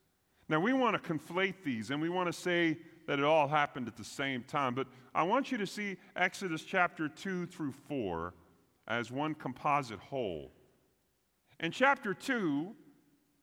Now, 0.48 0.60
we 0.60 0.72
want 0.72 1.02
to 1.02 1.12
conflate 1.12 1.54
these 1.64 1.90
and 1.90 2.00
we 2.00 2.08
want 2.08 2.26
to 2.26 2.32
say 2.32 2.76
that 3.06 3.18
it 3.18 3.24
all 3.24 3.48
happened 3.48 3.88
at 3.88 3.96
the 3.96 4.04
same 4.04 4.42
time, 4.42 4.74
but 4.74 4.86
I 5.14 5.22
want 5.22 5.50
you 5.50 5.58
to 5.58 5.66
see 5.66 5.96
Exodus 6.16 6.62
chapter 6.62 7.08
2 7.08 7.46
through 7.46 7.72
4 7.88 8.34
as 8.88 9.10
one 9.10 9.34
composite 9.34 9.98
whole. 9.98 10.50
In 11.60 11.70
chapter 11.70 12.14
2, 12.14 12.74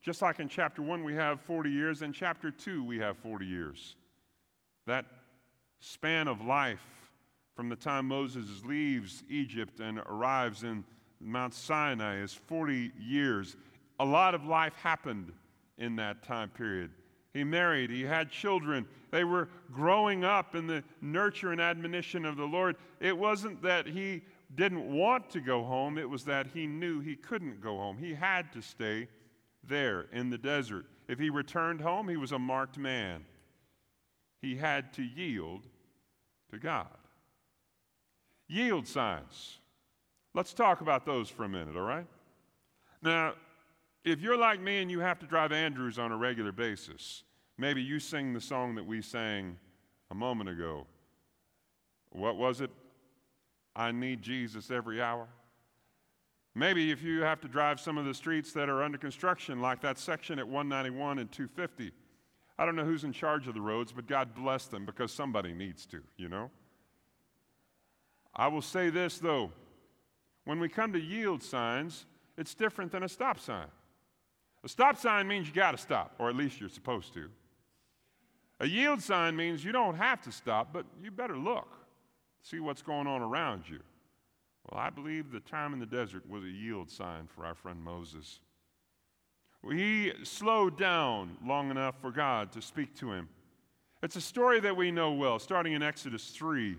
just 0.01 0.22
like 0.22 0.39
in 0.39 0.50
chapter 0.50 0.81
1, 0.81 1.03
we 1.03 1.13
have 1.15 1.41
40 1.41 1.69
years, 1.69 2.01
in 2.01 2.13
chapter 2.13 2.51
2, 2.51 2.84
we 2.84 3.00
have 3.00 3.17
40 3.17 3.46
years. 3.46 3.96
That 4.88 5.05
span 5.79 6.27
of 6.27 6.41
life 6.41 6.84
from 7.55 7.69
the 7.69 7.75
time 7.75 8.08
Moses 8.08 8.46
leaves 8.65 9.24
Egypt 9.29 9.79
and 9.79 10.00
arrives 10.00 10.63
in 10.63 10.84
Mount 11.19 11.53
Sinai 11.53 12.22
is 12.22 12.34
40 12.34 12.91
years. 12.98 13.58
A 14.00 14.05
lot 14.05 14.34
of 14.34 14.46
life 14.46 14.74
happened 14.75 15.34
in 15.77 15.96
that 15.98 16.24
time 16.24 16.50
period. 16.50 16.91
He 17.34 17.43
married, 17.43 17.89
he 17.89 18.03
had 18.03 18.31
children. 18.31 18.88
They 19.12 19.24
were 19.24 19.50
growing 19.72 20.24
up 20.24 20.55
in 20.55 20.67
the 20.67 20.84
nurture 21.01 21.51
and 21.51 21.62
admonition 21.62 22.25
of 22.25 22.38
the 22.38 22.46
Lord. 22.46 22.75
It 23.00 23.17
wasn't 23.17 23.62
that 23.62 23.86
he 23.86 24.22
didn't 24.53 24.91
want 24.91 25.29
to 25.32 25.41
go 25.41 25.63
home, 25.63 25.98
it 25.98 26.10
was 26.10 26.25
that 26.25 26.48
he 26.53 26.65
knew 26.65 27.00
he 27.00 27.15
couldn't 27.15 27.62
go 27.62 27.77
home. 27.77 27.98
He 27.98 28.13
had 28.13 28.51
to 28.53 28.62
stay 28.62 29.08
there 29.63 30.08
in 30.12 30.29
the 30.29 30.38
desert. 30.38 30.86
If 31.08 31.20
he 31.20 31.29
returned 31.29 31.82
home, 31.82 32.08
he 32.08 32.18
was 32.18 32.32
a 32.32 32.39
marked 32.39 32.77
man. 32.77 33.25
He 34.41 34.56
had 34.56 34.94
to 34.94 35.03
yield 35.03 35.68
to 36.51 36.58
God. 36.58 36.88
Yield 38.48 38.88
signs. 38.88 39.60
Let's 40.34 40.53
talk 40.53 40.82
about 40.82 41.06
those 41.06 41.29
for 41.29 41.44
a 41.44 41.50
minute, 41.50 41.75
all 41.75 41.84
right? 41.84 42.08
Now, 43.01 43.34
if 44.03 44.22
you're 44.22 44.38
like 44.38 44.62
me 44.62 44.82
and 44.82 44.89
you 44.89 45.00
have 45.00 45.20
to 45.20 45.25
drive 45.25 45.51
Andrews 45.51 46.00
on 46.00 46.12
a 46.12 46.18
regular 46.18 46.51
basis, 46.51 47.24
maybe 47.58 47.82
you 47.82 48.00
sing 48.00 48.34
the 48.34 48.41
song 48.41 48.75
that 48.75 48.86
we 48.86 49.01
sang 49.01 49.58
a 50.10 50.15
moment 50.15 50.50
ago. 50.50 50.88
What 52.12 52.38
was 52.38 52.62
it? 52.62 52.72
I 53.75 53.91
need 53.91 54.21
Jesus 54.21 54.71
every 54.71 55.01
hour. 55.01 55.27
Maybe 56.55 56.91
if 56.91 57.01
you 57.01 57.21
have 57.21 57.39
to 57.41 57.47
drive 57.47 57.79
some 57.79 57.97
of 57.97 58.05
the 58.05 58.13
streets 58.13 58.51
that 58.53 58.69
are 58.69 58.83
under 58.83 58.97
construction, 58.97 59.61
like 59.61 59.81
that 59.81 59.97
section 59.97 60.39
at 60.39 60.47
191 60.47 61.19
and 61.19 61.31
250. 61.31 61.91
I 62.57 62.65
don't 62.65 62.75
know 62.75 62.83
who's 62.83 63.05
in 63.05 63.13
charge 63.13 63.47
of 63.47 63.53
the 63.53 63.61
roads, 63.61 63.93
but 63.93 64.07
God 64.07 64.35
bless 64.35 64.65
them 64.65 64.85
because 64.85 65.13
somebody 65.13 65.53
needs 65.53 65.85
to, 65.88 66.01
you 66.17 66.27
know? 66.27 66.49
I 68.35 68.47
will 68.47 68.61
say 68.61 68.89
this 68.89 69.17
though 69.17 69.51
when 70.45 70.59
we 70.59 70.67
come 70.67 70.93
to 70.93 70.99
yield 70.99 71.43
signs, 71.43 72.05
it's 72.38 72.55
different 72.55 72.91
than 72.91 73.03
a 73.03 73.09
stop 73.09 73.39
sign. 73.39 73.67
A 74.63 74.67
stop 74.67 74.97
sign 74.97 75.27
means 75.27 75.47
you 75.47 75.53
got 75.53 75.71
to 75.71 75.77
stop, 75.77 76.15
or 76.17 76.27
at 76.29 76.35
least 76.35 76.59
you're 76.59 76.69
supposed 76.69 77.13
to. 77.13 77.29
A 78.59 78.67
yield 78.67 79.01
sign 79.01 79.35
means 79.35 79.63
you 79.63 79.71
don't 79.71 79.95
have 79.95 80.21
to 80.23 80.31
stop, 80.31 80.73
but 80.73 80.85
you 81.01 81.11
better 81.11 81.38
look, 81.38 81.78
see 82.41 82.60
what's 82.60 82.81
going 82.81 83.08
on 83.08 83.22
around 83.22 83.63
you. 83.69 83.79
Well, 84.69 84.81
I 84.81 84.89
believe 84.89 85.31
the 85.31 85.39
time 85.39 85.74
in 85.74 85.79
the 85.79 85.86
desert 85.86 86.29
was 86.29 86.43
a 86.43 86.50
yield 86.50 86.89
sign 86.89 87.27
for 87.27 87.46
our 87.46 87.55
friend 87.55 87.81
Moses. 87.81 88.39
He 89.69 90.13
slowed 90.24 90.77
down 90.77 91.38
long 91.46 91.69
enough 91.72 91.96
for 92.01 92.12
God 92.12 92.51
to 92.53 92.62
speak 92.62 92.96
to 92.98 93.12
him. 93.12 93.27
It's 94.01 94.15
a 94.15 94.22
story 94.22 94.60
that 94.62 94.77
we 94.77 94.91
know 94.91 95.12
well, 95.12 95.39
starting 95.39 95.74
in 95.74 95.84
Exodus 95.84 96.29
3. 96.29 96.77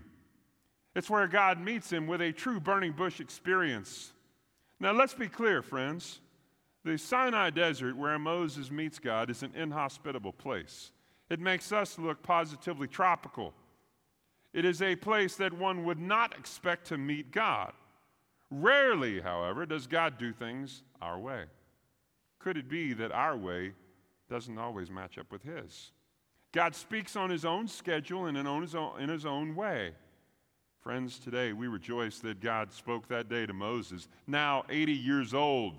It's 0.95 1.09
where 1.09 1.27
God 1.27 1.61
meets 1.61 1.91
him 1.91 2.07
with 2.07 2.21
a 2.21 2.31
true 2.31 2.59
burning 2.59 2.93
bush 2.93 3.19
experience. 3.19 4.11
Now, 4.79 4.91
let's 4.91 5.13
be 5.13 5.27
clear, 5.27 5.61
friends. 5.61 6.19
The 6.83 6.97
Sinai 6.97 7.51
desert, 7.51 7.95
where 7.95 8.17
Moses 8.17 8.71
meets 8.71 8.97
God, 8.97 9.29
is 9.29 9.43
an 9.43 9.51
inhospitable 9.55 10.33
place. 10.33 10.91
It 11.29 11.39
makes 11.39 11.71
us 11.71 11.99
look 11.99 12.23
positively 12.23 12.87
tropical. 12.87 13.53
It 14.53 14.65
is 14.65 14.81
a 14.81 14.95
place 14.95 15.35
that 15.35 15.53
one 15.53 15.85
would 15.85 15.99
not 15.99 16.37
expect 16.37 16.87
to 16.87 16.97
meet 16.97 17.31
God. 17.31 17.73
Rarely, 18.49 19.21
however, 19.21 19.65
does 19.65 19.87
God 19.87 20.17
do 20.17 20.33
things 20.33 20.83
our 21.01 21.17
way. 21.17 21.45
Could 22.39 22.57
it 22.57 22.67
be 22.67 22.93
that 22.93 23.11
our 23.11 23.37
way 23.37 23.73
doesn't 24.29 24.57
always 24.57 24.91
match 24.91 25.17
up 25.17 25.31
with 25.31 25.43
His? 25.43 25.91
God 26.51 26.75
speaks 26.75 27.15
on 27.15 27.29
His 27.29 27.45
own 27.45 27.67
schedule 27.67 28.25
and 28.25 28.37
in 28.37 29.09
his 29.09 29.25
own, 29.25 29.55
way. 29.55 29.93
Friends, 30.81 31.19
today 31.19 31.53
we 31.53 31.67
rejoice 31.67 32.19
that 32.19 32.41
God 32.41 32.73
spoke 32.73 33.07
that 33.07 33.29
day 33.29 33.45
to 33.45 33.53
Moses, 33.53 34.09
now 34.27 34.63
80 34.69 34.91
years 34.91 35.33
old. 35.33 35.75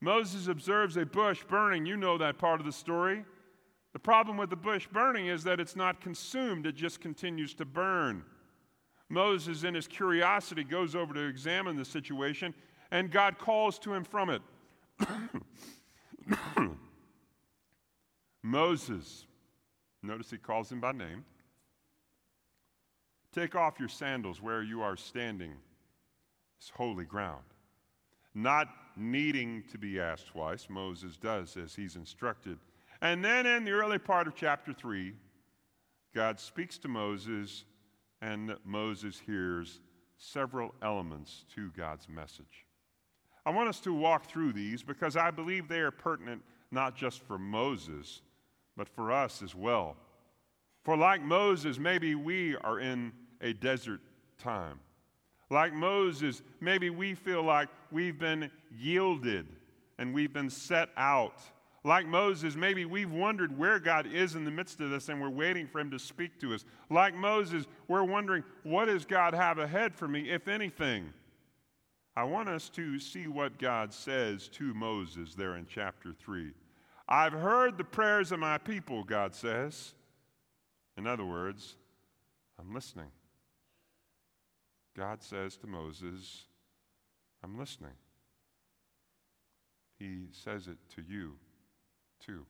Moses 0.00 0.48
observes 0.48 0.96
a 0.96 1.06
bush 1.06 1.44
burning. 1.44 1.86
You 1.86 1.96
know 1.96 2.18
that 2.18 2.38
part 2.38 2.60
of 2.60 2.66
the 2.66 2.72
story. 2.72 3.24
The 3.92 3.98
problem 3.98 4.36
with 4.36 4.50
the 4.50 4.56
bush 4.56 4.86
burning 4.86 5.26
is 5.26 5.42
that 5.44 5.58
it's 5.58 5.74
not 5.74 6.00
consumed, 6.00 6.66
it 6.66 6.76
just 6.76 7.00
continues 7.00 7.54
to 7.54 7.64
burn. 7.64 8.24
Moses, 9.08 9.64
in 9.64 9.74
his 9.74 9.88
curiosity, 9.88 10.62
goes 10.62 10.94
over 10.94 11.12
to 11.14 11.26
examine 11.26 11.76
the 11.76 11.84
situation, 11.84 12.54
and 12.92 13.10
God 13.10 13.38
calls 13.38 13.78
to 13.80 13.92
him 13.92 14.04
from 14.04 14.30
it. 14.30 14.42
Moses, 18.42 19.26
notice 20.02 20.30
he 20.30 20.38
calls 20.38 20.70
him 20.70 20.80
by 20.80 20.92
name. 20.92 21.24
Take 23.34 23.56
off 23.56 23.80
your 23.80 23.88
sandals 23.88 24.40
where 24.40 24.62
you 24.62 24.82
are 24.82 24.96
standing. 24.96 25.54
It's 26.58 26.70
holy 26.70 27.04
ground. 27.04 27.44
Not 28.34 28.68
needing 28.96 29.64
to 29.72 29.78
be 29.78 30.00
asked 30.00 30.28
twice, 30.28 30.68
Moses 30.68 31.16
does 31.16 31.56
as 31.56 31.74
he's 31.74 31.96
instructed. 31.96 32.58
And 33.02 33.24
then 33.24 33.46
in 33.46 33.64
the 33.64 33.72
early 33.72 33.98
part 33.98 34.26
of 34.26 34.34
chapter 34.34 34.72
3, 34.72 35.14
God 36.14 36.38
speaks 36.38 36.76
to 36.78 36.88
Moses, 36.88 37.64
and 38.20 38.56
Moses 38.64 39.20
hears 39.24 39.80
several 40.18 40.74
elements 40.82 41.44
to 41.54 41.70
God's 41.70 42.08
message. 42.08 42.66
I 43.46 43.50
want 43.50 43.68
us 43.68 43.80
to 43.80 43.94
walk 43.94 44.26
through 44.26 44.52
these 44.52 44.82
because 44.82 45.16
I 45.16 45.30
believe 45.30 45.66
they 45.66 45.80
are 45.80 45.90
pertinent 45.90 46.42
not 46.70 46.94
just 46.94 47.22
for 47.22 47.38
Moses, 47.38 48.20
but 48.76 48.88
for 48.88 49.10
us 49.10 49.42
as 49.42 49.54
well. 49.54 49.96
For 50.84 50.96
like 50.96 51.22
Moses, 51.22 51.78
maybe 51.78 52.14
we 52.14 52.56
are 52.56 52.80
in 52.80 53.12
a 53.40 53.52
desert 53.52 54.00
time. 54.38 54.78
Like 55.50 55.72
Moses, 55.72 56.42
maybe 56.60 56.90
we 56.90 57.14
feel 57.14 57.42
like 57.42 57.68
we've 57.90 58.18
been 58.18 58.50
yielded 58.78 59.46
and 59.98 60.14
we've 60.14 60.32
been 60.32 60.50
set 60.50 60.90
out. 60.96 61.40
Like 61.82 62.06
Moses, 62.06 62.56
maybe 62.56 62.84
we've 62.84 63.12
wondered 63.12 63.56
where 63.56 63.78
God 63.78 64.06
is 64.06 64.34
in 64.34 64.44
the 64.44 64.50
midst 64.50 64.80
of 64.80 64.90
this 64.90 65.08
and 65.08 65.20
we're 65.20 65.30
waiting 65.30 65.66
for 65.66 65.80
him 65.80 65.90
to 65.90 65.98
speak 65.98 66.38
to 66.40 66.54
us. 66.54 66.64
Like 66.90 67.14
Moses, 67.14 67.64
we're 67.88 68.04
wondering, 68.04 68.44
what 68.64 68.86
does 68.86 69.06
God 69.06 69.32
have 69.32 69.58
ahead 69.58 69.94
for 69.94 70.06
me, 70.06 70.30
if 70.30 70.46
anything? 70.46 71.12
I 72.14 72.24
want 72.24 72.50
us 72.50 72.68
to 72.70 72.98
see 72.98 73.28
what 73.28 73.58
God 73.58 73.94
says 73.94 74.48
to 74.48 74.74
Moses 74.74 75.34
there 75.34 75.56
in 75.56 75.66
chapter 75.66 76.12
3. 76.12 76.52
I've 77.08 77.32
heard 77.32 77.78
the 77.78 77.84
prayers 77.84 78.30
of 78.30 78.40
my 78.40 78.58
people, 78.58 79.02
God 79.02 79.34
says. 79.34 79.94
In 80.98 81.06
other 81.06 81.24
words, 81.24 81.76
I'm 82.58 82.74
listening. 82.74 83.10
God 84.94 85.22
says 85.22 85.56
to 85.58 85.66
Moses, 85.66 86.44
I'm 87.42 87.58
listening. 87.58 87.94
He 89.98 90.26
says 90.32 90.66
it 90.66 90.76
to 90.96 91.02
you, 91.02 91.36
too. 92.20 92.44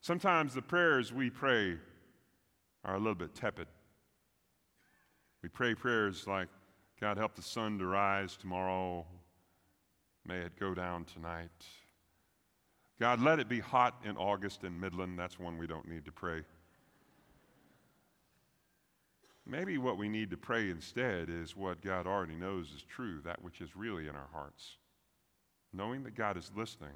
Sometimes 0.00 0.54
the 0.54 0.62
prayers 0.62 1.12
we 1.12 1.28
pray 1.28 1.76
are 2.84 2.94
a 2.94 2.98
little 2.98 3.14
bit 3.14 3.34
tepid. 3.34 3.66
We 5.42 5.48
pray 5.48 5.74
prayers 5.74 6.26
like, 6.26 6.48
God, 7.00 7.18
help 7.18 7.36
the 7.36 7.42
sun 7.42 7.78
to 7.78 7.86
rise 7.86 8.36
tomorrow. 8.36 9.06
May 10.26 10.38
it 10.38 10.58
go 10.58 10.74
down 10.74 11.04
tonight. 11.04 11.50
God, 12.98 13.20
let 13.20 13.38
it 13.38 13.48
be 13.48 13.60
hot 13.60 14.00
in 14.04 14.16
August 14.16 14.64
in 14.64 14.80
Midland. 14.80 15.18
That's 15.18 15.38
one 15.38 15.58
we 15.58 15.66
don't 15.66 15.88
need 15.88 16.04
to 16.06 16.12
pray. 16.12 16.42
Maybe 19.46 19.78
what 19.78 19.98
we 19.98 20.08
need 20.08 20.30
to 20.30 20.36
pray 20.36 20.70
instead 20.70 21.28
is 21.30 21.54
what 21.54 21.80
God 21.82 22.06
already 22.06 22.34
knows 22.34 22.72
is 22.74 22.82
true, 22.82 23.20
that 23.24 23.42
which 23.42 23.60
is 23.60 23.76
really 23.76 24.08
in 24.08 24.16
our 24.16 24.28
hearts. 24.32 24.77
Knowing 25.72 26.02
that 26.02 26.14
God 26.14 26.36
is 26.36 26.50
listening, 26.56 26.94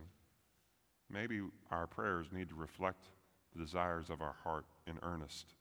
maybe 1.10 1.40
our 1.70 1.86
prayers 1.86 2.28
need 2.32 2.48
to 2.48 2.54
reflect 2.54 3.08
the 3.54 3.62
desires 3.62 4.10
of 4.10 4.22
our 4.22 4.36
heart 4.42 4.64
in 4.86 4.98
earnest. 5.02 5.54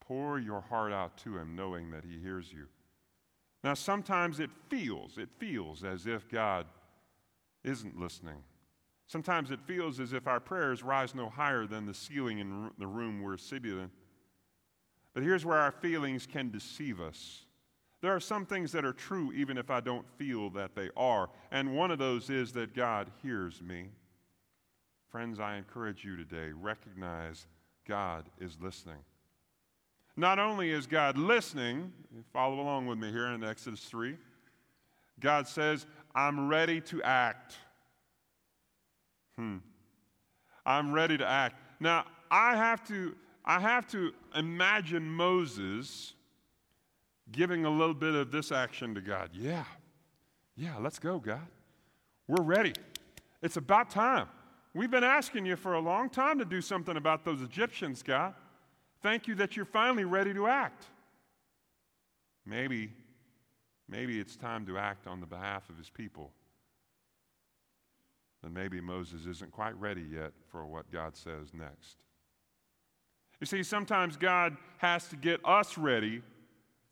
Pour 0.00 0.38
your 0.38 0.60
heart 0.60 0.92
out 0.92 1.16
to 1.18 1.38
Him, 1.38 1.54
knowing 1.54 1.90
that 1.90 2.04
He 2.04 2.18
hears 2.18 2.52
you. 2.52 2.66
Now, 3.62 3.74
sometimes 3.74 4.40
it 4.40 4.50
feels, 4.68 5.18
it 5.18 5.28
feels 5.38 5.84
as 5.84 6.06
if 6.06 6.28
God 6.28 6.66
isn't 7.62 7.98
listening. 7.98 8.42
Sometimes 9.06 9.50
it 9.50 9.60
feels 9.66 10.00
as 10.00 10.12
if 10.12 10.26
our 10.26 10.40
prayers 10.40 10.82
rise 10.82 11.14
no 11.14 11.28
higher 11.28 11.66
than 11.66 11.86
the 11.86 11.94
ceiling 11.94 12.38
in 12.38 12.70
the 12.78 12.86
room 12.86 13.22
we're 13.22 13.36
sitting 13.36 13.70
in. 13.70 13.90
But 15.14 15.22
here's 15.22 15.44
where 15.44 15.58
our 15.58 15.70
feelings 15.70 16.26
can 16.26 16.50
deceive 16.50 17.00
us. 17.00 17.44
There 18.02 18.14
are 18.14 18.20
some 18.20 18.44
things 18.44 18.72
that 18.72 18.84
are 18.84 18.92
true 18.92 19.32
even 19.32 19.56
if 19.56 19.70
I 19.70 19.80
don't 19.80 20.04
feel 20.18 20.50
that 20.50 20.74
they 20.74 20.90
are. 20.96 21.30
And 21.52 21.76
one 21.76 21.92
of 21.92 21.98
those 21.98 22.28
is 22.30 22.52
that 22.52 22.74
God 22.74 23.10
hears 23.22 23.62
me. 23.62 23.86
Friends, 25.10 25.38
I 25.38 25.56
encourage 25.56 26.04
you 26.04 26.16
today 26.16 26.50
recognize 26.52 27.46
God 27.86 28.24
is 28.40 28.56
listening. 28.60 28.98
Not 30.16 30.38
only 30.38 30.70
is 30.70 30.86
God 30.86 31.16
listening, 31.16 31.92
follow 32.32 32.60
along 32.60 32.86
with 32.86 32.98
me 32.98 33.10
here 33.12 33.28
in 33.28 33.44
Exodus 33.44 33.80
3, 33.84 34.16
God 35.20 35.46
says, 35.46 35.86
I'm 36.14 36.48
ready 36.48 36.80
to 36.82 37.02
act. 37.02 37.54
Hmm. 39.36 39.58
I'm 40.66 40.92
ready 40.92 41.16
to 41.18 41.26
act. 41.26 41.56
Now, 41.80 42.04
I 42.30 42.56
have 42.56 42.86
to 42.88 43.14
I 43.44 43.58
have 43.58 43.88
to 43.88 44.12
imagine 44.36 45.04
Moses 45.08 46.14
giving 47.32 47.64
a 47.64 47.70
little 47.70 47.94
bit 47.94 48.14
of 48.14 48.30
this 48.30 48.52
action 48.52 48.94
to 48.94 49.00
God. 49.00 49.30
Yeah, 49.32 49.64
yeah, 50.56 50.76
let's 50.78 50.98
go, 50.98 51.18
God. 51.18 51.46
We're 52.28 52.44
ready. 52.44 52.72
It's 53.42 53.56
about 53.56 53.90
time. 53.90 54.28
We've 54.74 54.90
been 54.90 55.04
asking 55.04 55.44
you 55.44 55.56
for 55.56 55.74
a 55.74 55.80
long 55.80 56.08
time 56.08 56.38
to 56.38 56.44
do 56.44 56.60
something 56.60 56.96
about 56.96 57.24
those 57.24 57.42
Egyptians, 57.42 58.02
God. 58.02 58.34
Thank 59.02 59.26
you 59.26 59.34
that 59.36 59.56
you're 59.56 59.66
finally 59.66 60.04
ready 60.04 60.32
to 60.32 60.46
act. 60.46 60.84
Maybe, 62.46 62.92
maybe 63.88 64.18
it's 64.18 64.36
time 64.36 64.64
to 64.66 64.78
act 64.78 65.06
on 65.06 65.20
the 65.20 65.26
behalf 65.26 65.68
of 65.68 65.76
his 65.76 65.90
people. 65.90 66.30
Then 68.42 68.52
maybe 68.52 68.80
Moses 68.80 69.26
isn't 69.26 69.52
quite 69.52 69.78
ready 69.78 70.02
yet 70.02 70.32
for 70.50 70.66
what 70.66 70.90
God 70.90 71.16
says 71.16 71.48
next. 71.52 71.98
You 73.40 73.46
see, 73.46 73.62
sometimes 73.62 74.16
God 74.16 74.56
has 74.78 75.08
to 75.08 75.16
get 75.16 75.40
us 75.44 75.76
ready 75.76 76.22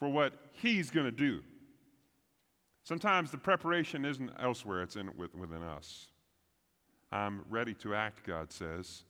for 0.01 0.09
what 0.09 0.33
He's 0.53 0.91
going 0.91 1.07
to 1.07 1.13
do. 1.13 1.43
Sometimes 2.83 3.31
the 3.31 3.39
preparation 3.39 4.05
isn't 4.05 4.33
elsewhere, 4.41 4.83
it's 4.83 4.97
in, 4.97 5.11
within 5.17 5.63
us. 5.63 6.09
I'm 7.13 7.43
ready 7.49 7.75
to 7.75 7.95
act, 7.95 8.27
God 8.27 8.51
says. 8.53 9.03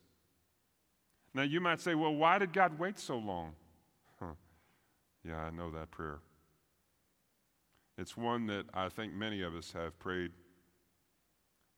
Now, 1.32 1.42
you 1.42 1.61
might 1.61 1.80
say, 1.80 1.94
well, 1.94 2.14
why 2.14 2.38
did 2.38 2.52
God 2.52 2.78
wait 2.78 2.99
so 2.99 3.16
long? 3.16 3.52
Huh. 4.18 4.32
Yeah, 5.25 5.38
I 5.38 5.50
know 5.50 5.70
that 5.70 5.90
prayer. 5.90 6.18
It's 7.97 8.17
one 8.17 8.47
that 8.47 8.65
I 8.75 8.88
think 8.88 9.12
many 9.12 9.43
of 9.43 9.54
us 9.54 9.73
have 9.73 9.99
prayed. 9.99 10.32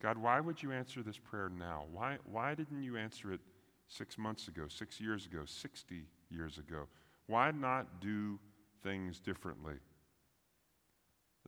God, 0.01 0.17
why 0.17 0.41
would 0.41 0.63
you 0.63 0.73
answer 0.73 1.03
this 1.03 1.19
prayer 1.19 1.51
now? 1.51 1.85
Why, 1.93 2.19
why 2.25 2.55
didn't 2.55 2.83
you 2.83 2.97
answer 2.97 3.33
it 3.33 3.41
six 3.89 4.17
months 4.17 4.49
ago, 4.49 4.67
six 4.69 5.01
years 5.01 5.27
ago, 5.27 5.43
60 5.45 6.03
years 6.31 6.59
ago? 6.59 6.87
Why 7.27 7.51
not 7.51 8.01
do 8.01 8.39
things 8.83 9.21
differently? 9.21 9.75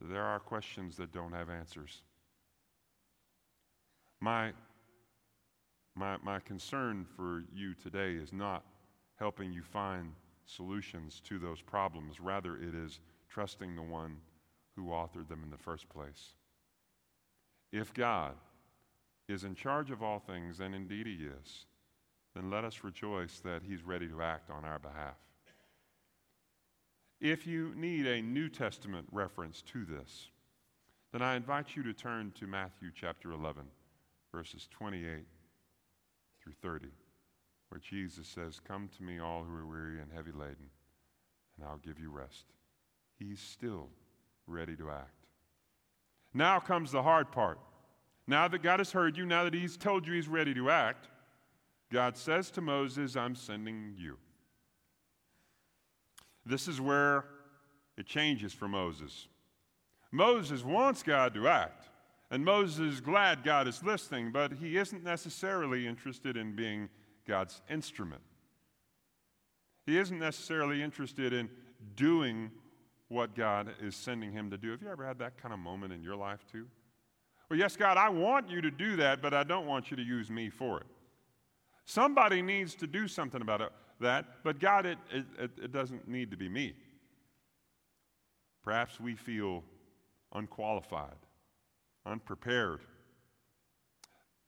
There 0.01 0.25
are 0.25 0.41
questions 0.41 0.97
that 0.97 1.13
don't 1.13 1.33
have 1.33 1.51
answers. 1.51 2.03
My, 4.21 4.53
my, 5.95 6.17
my 6.23 6.41
concern 6.41 7.07
for 7.17 7.45
you 7.55 7.75
today 7.75 8.13
is 8.13 8.33
not 8.33 8.65
helping 9.17 9.53
you 9.53 9.63
find 9.63 10.13
solutions 10.47 11.21
to 11.29 11.39
those 11.39 11.61
problems. 11.61 12.21
Rather, 12.21 12.57
it 12.57 12.75
is 12.75 13.01
trusting 13.29 13.77
the 13.77 13.83
one 13.83 14.17
who 14.77 14.87
authored 14.87 15.29
them 15.29 15.43
in 15.45 15.51
the 15.51 15.57
first 15.57 15.89
place. 15.89 16.35
If 17.73 17.95
God 17.95 18.35
is 19.29 19.45
in 19.45 19.55
charge 19.55 19.91
of 19.91 20.03
all 20.03 20.19
things, 20.19 20.61
and 20.61 20.75
indeed 20.75 21.07
He 21.07 21.25
is, 21.25 21.67
then 22.35 22.51
let 22.51 22.65
us 22.65 22.85
rejoice 22.85 23.41
that 23.45 23.63
He's 23.63 23.83
ready 23.83 24.09
to 24.09 24.23
act 24.23 24.51
on 24.51 24.65
our 24.65 24.79
behalf. 24.79 25.17
If 27.21 27.47
you 27.47 27.73
need 27.77 28.07
a 28.07 28.21
New 28.21 28.49
Testament 28.49 29.07
reference 29.13 29.63
to 29.73 29.85
this, 29.85 30.29
then 31.13 31.23
I 31.23 31.37
invite 31.37 31.77
you 31.77 31.83
to 31.85 31.93
turn 31.93 32.33
to 32.41 32.47
Matthew 32.47 32.91
chapter 32.95 33.33
11, 33.33 33.63
verses 34.33 34.69
28 34.71 35.25
through 36.43 36.53
30, 36.61 36.89
where 37.69 37.81
Jesus 37.81 38.27
says, 38.27 38.61
Come 38.67 38.91
to 38.97 39.03
me, 39.03 39.21
all 39.21 39.45
who 39.45 39.55
are 39.55 39.67
weary 39.67 40.01
and 40.01 40.11
heavy 40.13 40.33
laden, 40.33 40.71
and 41.57 41.67
I'll 41.67 41.79
give 41.79 42.01
you 42.01 42.11
rest. 42.11 42.47
He's 43.19 43.41
still 43.41 43.89
ready 44.47 44.77
to 44.77 44.91
act. 44.91 45.27
Now 46.35 46.59
comes 46.59 46.91
the 46.91 47.03
hard 47.03 47.31
part. 47.31 47.61
Now 48.27 48.49
that 48.49 48.63
God 48.63 48.81
has 48.81 48.91
heard 48.91 49.17
you, 49.17 49.25
now 49.25 49.45
that 49.45 49.55
He's 49.55 49.77
told 49.77 50.07
you 50.07 50.15
He's 50.15 50.29
ready 50.29 50.53
to 50.55 50.71
act, 50.71 51.09
God 51.93 52.17
says 52.17 52.51
to 52.53 52.61
Moses, 52.61 53.17
I'm 53.17 53.37
sending 53.37 53.95
you. 53.97 54.19
This 56.47 56.69
is 56.69 56.81
where 56.81 57.25
it 57.97 58.07
changes 58.07 58.53
for 58.53 58.69
Moses. 58.69 59.29
Moses 60.11 60.65
wants 60.65 61.03
God 61.03 61.35
to 61.35 61.49
act, 61.49 61.89
and 62.31 62.45
Moses 62.45 62.95
is 62.95 63.01
glad 63.01 63.45
God 63.45 63.67
is 63.67 63.83
listening, 63.83 64.33
but 64.33 64.53
he 64.53 64.77
isn't 64.77 65.03
necessarily 65.03 65.87
interested 65.87 66.37
in 66.37 66.55
being 66.55 66.89
God's 67.27 67.61
instrument. 67.71 68.23
He 69.87 69.99
isn't 69.99 70.19
necessarily 70.19 70.83
interested 70.83 71.33
in 71.33 71.51
doing 71.97 72.51
what 73.09 73.35
God 73.35 73.71
is 73.81 73.95
sending 73.95 74.33
him 74.33 74.51
to 74.51 74.57
do. 74.57 74.71
Have 74.71 74.83
you 74.83 74.89
ever 74.89 75.07
had 75.07 75.19
that 75.19 75.37
kind 75.37 75.53
of 75.53 75.61
moment 75.61 75.93
in 75.93 76.03
your 76.03 76.17
life, 76.17 76.41
too? 76.51 76.67
Well, 77.49 77.59
yes, 77.59 77.77
God, 77.77 77.97
I 77.97 78.09
want 78.09 78.49
you 78.49 78.61
to 78.63 78.71
do 78.71 78.97
that, 78.97 79.21
but 79.21 79.35
I 79.35 79.45
don't 79.45 79.67
want 79.67 79.91
you 79.91 79.97
to 79.97 80.03
use 80.03 80.31
me 80.31 80.49
for 80.49 80.81
it. 80.81 80.87
Somebody 81.85 82.41
needs 82.41 82.75
to 82.77 82.87
do 82.87 83.07
something 83.07 83.43
about 83.43 83.61
it, 83.61 83.73
that, 84.01 84.43
but 84.43 84.59
God, 84.59 84.87
it, 84.87 84.99
it, 85.11 85.51
it 85.63 85.73
doesn't 85.73 86.09
need 86.09 86.31
to 86.31 86.37
be 86.37 86.49
me. 86.49 86.75
Perhaps 88.63 88.99
we 88.99 89.15
feel 89.15 89.63
unqualified, 90.33 91.17
unprepared. 92.07 92.81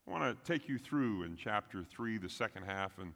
I 0.07 0.11
want 0.11 0.23
to 0.23 0.53
take 0.53 0.69
you 0.69 0.79
through 0.79 1.25
in 1.25 1.37
chapter 1.37 1.85
3, 1.85 2.19
the 2.19 2.29
second 2.29 2.65
half, 2.65 2.99
and 2.99 3.13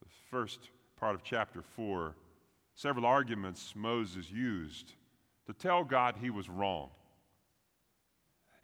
the 0.00 0.08
first 0.30 0.70
part 0.96 1.14
of 1.14 1.22
chapter 1.22 1.62
4, 1.62 2.14
several 2.74 3.06
arguments 3.06 3.74
Moses 3.74 4.30
used 4.30 4.94
to 5.46 5.52
tell 5.52 5.84
God 5.84 6.16
he 6.20 6.30
was 6.30 6.48
wrong 6.48 6.90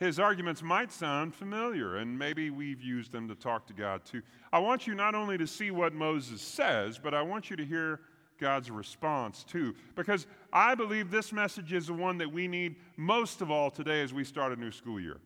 his 0.00 0.18
arguments 0.18 0.62
might 0.62 0.90
sound 0.90 1.34
familiar, 1.34 1.98
and 1.98 2.18
maybe 2.18 2.48
we've 2.48 2.82
used 2.82 3.12
them 3.12 3.28
to 3.28 3.34
talk 3.34 3.66
to 3.66 3.74
God 3.74 4.04
too. 4.04 4.22
I 4.50 4.58
want 4.58 4.86
you 4.86 4.94
not 4.94 5.14
only 5.14 5.36
to 5.36 5.46
see 5.46 5.70
what 5.70 5.92
Moses 5.92 6.40
says, 6.40 6.98
but 6.98 7.12
I 7.12 7.20
want 7.20 7.50
you 7.50 7.56
to 7.56 7.64
hear 7.64 8.00
God's 8.38 8.70
response 8.70 9.44
too, 9.44 9.74
because 9.94 10.26
I 10.52 10.74
believe 10.74 11.10
this 11.10 11.32
message 11.32 11.74
is 11.74 11.88
the 11.88 11.92
one 11.92 12.16
that 12.18 12.32
we 12.32 12.48
need 12.48 12.76
most 12.96 13.42
of 13.42 13.50
all 13.50 13.70
today 13.70 14.02
as 14.02 14.14
we 14.14 14.24
start 14.24 14.52
a 14.52 14.56
new 14.56 14.72
school 14.72 14.98
year. 14.98 15.18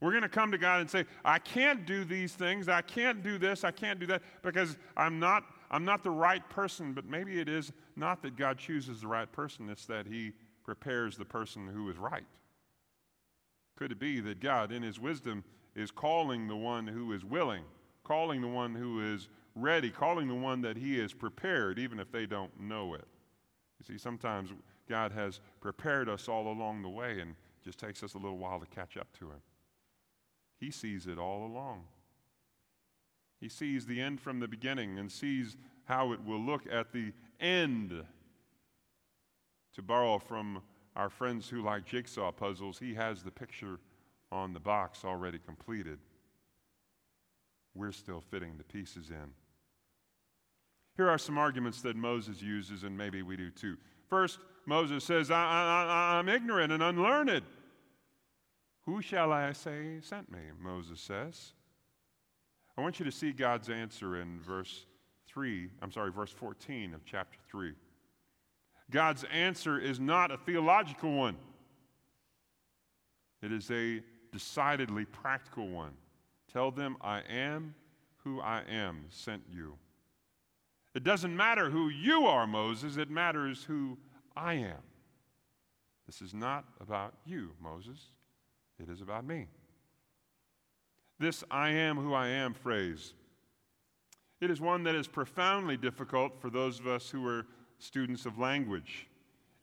We're 0.00 0.10
going 0.10 0.22
to 0.22 0.28
come 0.28 0.50
to 0.50 0.58
God 0.58 0.80
and 0.80 0.90
say, 0.90 1.04
I 1.24 1.38
can't 1.38 1.86
do 1.86 2.04
these 2.04 2.32
things, 2.32 2.68
I 2.68 2.82
can't 2.82 3.22
do 3.22 3.38
this, 3.38 3.62
I 3.62 3.70
can't 3.70 4.00
do 4.00 4.06
that, 4.06 4.22
because 4.42 4.76
I'm 4.96 5.20
not, 5.20 5.44
I'm 5.70 5.84
not 5.84 6.02
the 6.02 6.10
right 6.10 6.46
person. 6.50 6.92
But 6.92 7.04
maybe 7.04 7.38
it 7.38 7.48
is 7.48 7.72
not 7.94 8.20
that 8.22 8.34
God 8.34 8.58
chooses 8.58 9.02
the 9.02 9.06
right 9.06 9.30
person, 9.30 9.70
it's 9.70 9.86
that 9.86 10.08
He 10.08 10.32
prepares 10.64 11.16
the 11.16 11.24
person 11.24 11.68
who 11.68 11.88
is 11.88 11.98
right. 11.98 12.24
Could 13.76 13.92
it 13.92 13.98
be 13.98 14.20
that 14.20 14.40
God, 14.40 14.72
in 14.72 14.82
His 14.82 15.00
wisdom, 15.00 15.44
is 15.74 15.90
calling 15.90 16.48
the 16.48 16.56
one 16.56 16.86
who 16.86 17.12
is 17.12 17.24
willing, 17.24 17.64
calling 18.04 18.40
the 18.40 18.48
one 18.48 18.74
who 18.74 19.14
is 19.14 19.28
ready, 19.54 19.90
calling 19.90 20.28
the 20.28 20.34
one 20.34 20.60
that 20.62 20.76
He 20.76 20.98
is 20.98 21.12
prepared, 21.12 21.78
even 21.78 21.98
if 21.98 22.12
they 22.12 22.26
don't 22.26 22.60
know 22.60 22.94
it? 22.94 23.06
You 23.78 23.94
see, 23.94 23.98
sometimes 23.98 24.50
God 24.88 25.12
has 25.12 25.40
prepared 25.60 26.08
us 26.08 26.28
all 26.28 26.52
along 26.52 26.82
the 26.82 26.88
way 26.88 27.20
and 27.20 27.34
just 27.64 27.78
takes 27.78 28.02
us 28.02 28.14
a 28.14 28.18
little 28.18 28.38
while 28.38 28.60
to 28.60 28.66
catch 28.66 28.96
up 28.96 29.08
to 29.18 29.26
Him. 29.26 29.40
He 30.60 30.70
sees 30.70 31.06
it 31.06 31.18
all 31.18 31.46
along. 31.46 31.84
He 33.40 33.48
sees 33.48 33.86
the 33.86 34.00
end 34.00 34.20
from 34.20 34.38
the 34.38 34.46
beginning 34.46 34.98
and 34.98 35.10
sees 35.10 35.56
how 35.86 36.12
it 36.12 36.24
will 36.24 36.40
look 36.40 36.62
at 36.70 36.92
the 36.92 37.12
end. 37.40 38.04
To 39.74 39.82
borrow 39.82 40.18
from 40.18 40.62
our 40.96 41.08
friends 41.10 41.48
who 41.48 41.62
like 41.62 41.86
jigsaw 41.86 42.30
puzzles, 42.32 42.78
he 42.78 42.94
has 42.94 43.22
the 43.22 43.30
picture 43.30 43.78
on 44.30 44.52
the 44.52 44.60
box 44.60 45.04
already 45.04 45.38
completed. 45.38 45.98
We're 47.74 47.92
still 47.92 48.20
fitting 48.20 48.54
the 48.58 48.64
pieces 48.64 49.10
in. 49.10 49.32
Here 50.96 51.08
are 51.08 51.18
some 51.18 51.38
arguments 51.38 51.80
that 51.82 51.96
Moses 51.96 52.42
uses, 52.42 52.82
and 52.82 52.96
maybe 52.96 53.22
we 53.22 53.36
do 53.36 53.50
too. 53.50 53.76
First, 54.08 54.38
Moses 54.66 55.04
says, 55.04 55.30
I, 55.30 56.18
am 56.18 56.28
ignorant 56.28 56.72
and 56.72 56.82
unlearned. 56.82 57.42
Who 58.82 59.00
shall 59.00 59.32
I 59.32 59.52
say 59.52 60.00
sent 60.02 60.30
me? 60.30 60.40
Moses 60.60 61.00
says. 61.00 61.52
I 62.76 62.80
want 62.80 62.98
you 62.98 63.04
to 63.04 63.12
see 63.12 63.32
God's 63.32 63.70
answer 63.70 64.20
in 64.20 64.40
verse 64.40 64.86
3, 65.28 65.70
I'm 65.80 65.92
sorry, 65.92 66.10
verse 66.10 66.30
14 66.30 66.94
of 66.94 67.04
chapter 67.04 67.38
3. 67.50 67.72
God's 68.92 69.24
answer 69.32 69.78
is 69.78 69.98
not 69.98 70.30
a 70.30 70.36
theological 70.36 71.12
one, 71.12 71.36
it 73.42 73.50
is 73.50 73.70
a 73.70 74.02
decidedly 74.30 75.04
practical 75.04 75.68
one. 75.68 75.92
Tell 76.52 76.70
them, 76.70 76.96
I 77.00 77.22
am 77.28 77.74
who 78.18 78.40
I 78.40 78.62
am 78.70 79.06
sent 79.08 79.42
you. 79.50 79.76
It 80.94 81.02
doesn't 81.02 81.34
matter 81.34 81.70
who 81.70 81.88
you 81.88 82.26
are, 82.26 82.46
Moses, 82.46 82.98
it 82.98 83.10
matters 83.10 83.64
who 83.64 83.98
I 84.36 84.54
am. 84.54 84.82
This 86.06 86.20
is 86.20 86.34
not 86.34 86.64
about 86.80 87.14
you, 87.24 87.52
Moses, 87.60 87.98
it 88.78 88.90
is 88.90 89.00
about 89.00 89.26
me. 89.26 89.46
This 91.18 91.42
I 91.50 91.70
am 91.70 91.96
who 91.96 92.12
I 92.12 92.28
am 92.28 92.52
phrase, 92.52 93.14
it 94.42 94.50
is 94.50 94.60
one 94.60 94.82
that 94.82 94.94
is 94.94 95.06
profoundly 95.06 95.76
difficult 95.76 96.40
for 96.40 96.50
those 96.50 96.80
of 96.80 96.86
us 96.86 97.08
who 97.08 97.26
are 97.26 97.46
students 97.82 98.26
of 98.26 98.38
language. 98.38 99.08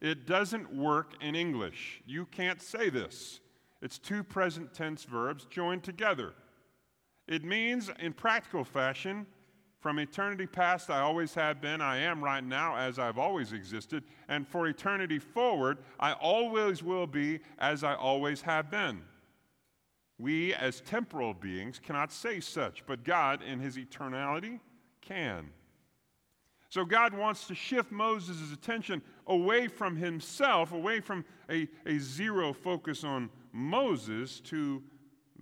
It 0.02 0.26
doesn't 0.26 0.74
work 0.74 1.14
in 1.22 1.36
English. 1.36 2.02
You 2.06 2.26
can't 2.26 2.62
say 2.62 2.90
this. 2.90 3.40
It's 3.82 3.98
two 3.98 4.24
present 4.24 4.74
tense 4.74 5.04
verbs 5.04 5.46
joined 5.46 5.84
together. 5.84 6.34
It 7.28 7.44
means, 7.44 7.90
in 8.00 8.14
practical 8.14 8.64
fashion, 8.64 9.26
from 9.80 10.00
eternity 10.00 10.46
past, 10.46 10.90
I 10.90 11.00
always 11.00 11.34
have 11.36 11.62
been, 11.62 11.80
I 11.80 11.98
am 11.98 12.22
right 12.22 12.44
now, 12.44 12.76
as 12.76 13.00
I've 13.00 13.18
always 13.18 13.54
existed, 13.54 14.04
and 14.28 14.46
for 14.46 14.68
eternity 14.68 15.20
forward, 15.20 15.78
I 16.00 16.14
always 16.14 16.84
will 16.84 17.08
be 17.08 17.40
as 17.60 17.84
I 17.84 17.96
always 17.96 18.42
have 18.42 18.70
been. 18.70 19.02
We, 20.18 20.54
as 20.54 20.82
temporal 20.82 21.34
beings, 21.34 21.80
cannot 21.80 22.12
say 22.12 22.42
such, 22.42 22.86
but 22.86 23.06
God, 23.06 23.42
in 23.42 23.60
His 23.60 23.78
eternality, 23.78 24.60
can. 25.00 25.50
So 26.70 26.86
God 26.86 27.14
wants 27.14 27.48
to 27.48 27.56
shift 27.56 27.92
Moses' 27.92 28.54
attention 28.54 29.02
away 29.28 29.68
from 29.68 29.96
himself, 29.96 30.72
away 30.72 31.00
from 31.00 31.26
a, 31.50 31.68
a 31.86 31.98
zero 31.98 32.54
focus 32.54 33.04
on 33.04 33.30
Moses, 33.52 34.40
to 34.42 34.84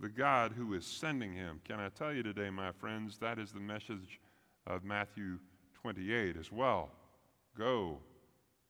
the 0.00 0.08
God 0.08 0.52
who 0.52 0.74
is 0.74 0.86
sending 0.86 1.32
him. 1.34 1.60
Can 1.64 1.80
I 1.80 1.90
tell 1.90 2.14
you 2.14 2.22
today, 2.22 2.50
my 2.50 2.72
friends, 2.72 3.18
that 3.18 3.38
is 3.38 3.52
the 3.52 3.60
message 3.60 4.20
of 4.66 4.84
Matthew 4.84 5.38
28 5.74 6.36
as 6.36 6.52
well. 6.52 6.90
Go, 7.56 7.98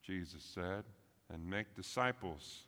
Jesus 0.01 0.43
said, 0.43 0.83
and 1.31 1.45
make 1.45 1.75
disciples. 1.75 2.65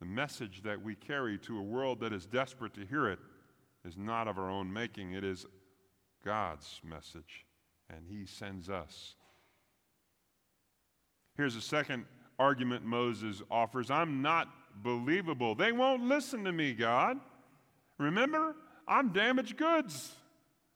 The 0.00 0.06
message 0.06 0.62
that 0.62 0.80
we 0.80 0.94
carry 0.94 1.38
to 1.38 1.58
a 1.58 1.62
world 1.62 2.00
that 2.00 2.12
is 2.12 2.26
desperate 2.26 2.74
to 2.74 2.86
hear 2.86 3.08
it 3.08 3.18
is 3.84 3.96
not 3.96 4.28
of 4.28 4.38
our 4.38 4.50
own 4.50 4.72
making, 4.72 5.12
it 5.12 5.24
is 5.24 5.46
God's 6.24 6.80
message, 6.84 7.46
and 7.90 8.04
He 8.08 8.26
sends 8.26 8.68
us. 8.68 9.14
Here's 11.36 11.56
a 11.56 11.60
second 11.60 12.04
argument 12.38 12.84
Moses 12.84 13.42
offers 13.50 13.90
I'm 13.90 14.22
not 14.22 14.48
believable. 14.82 15.54
They 15.54 15.72
won't 15.72 16.02
listen 16.02 16.44
to 16.44 16.52
me, 16.52 16.72
God. 16.72 17.18
Remember, 17.98 18.54
I'm 18.86 19.12
damaged 19.12 19.56
goods. 19.56 20.14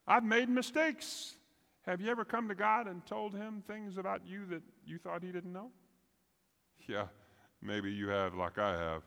I've 0.07 0.23
made 0.23 0.49
mistakes. 0.49 1.35
Have 1.85 2.01
you 2.01 2.09
ever 2.09 2.25
come 2.25 2.47
to 2.47 2.55
God 2.55 2.87
and 2.87 3.05
told 3.05 3.33
Him 3.33 3.63
things 3.67 3.97
about 3.97 4.21
you 4.25 4.45
that 4.47 4.61
you 4.85 4.97
thought 4.97 5.23
He 5.23 5.31
didn't 5.31 5.53
know? 5.53 5.69
Yeah, 6.87 7.07
maybe 7.61 7.91
you 7.91 8.09
have, 8.09 8.35
like 8.35 8.57
I 8.57 8.77
have. 8.77 9.03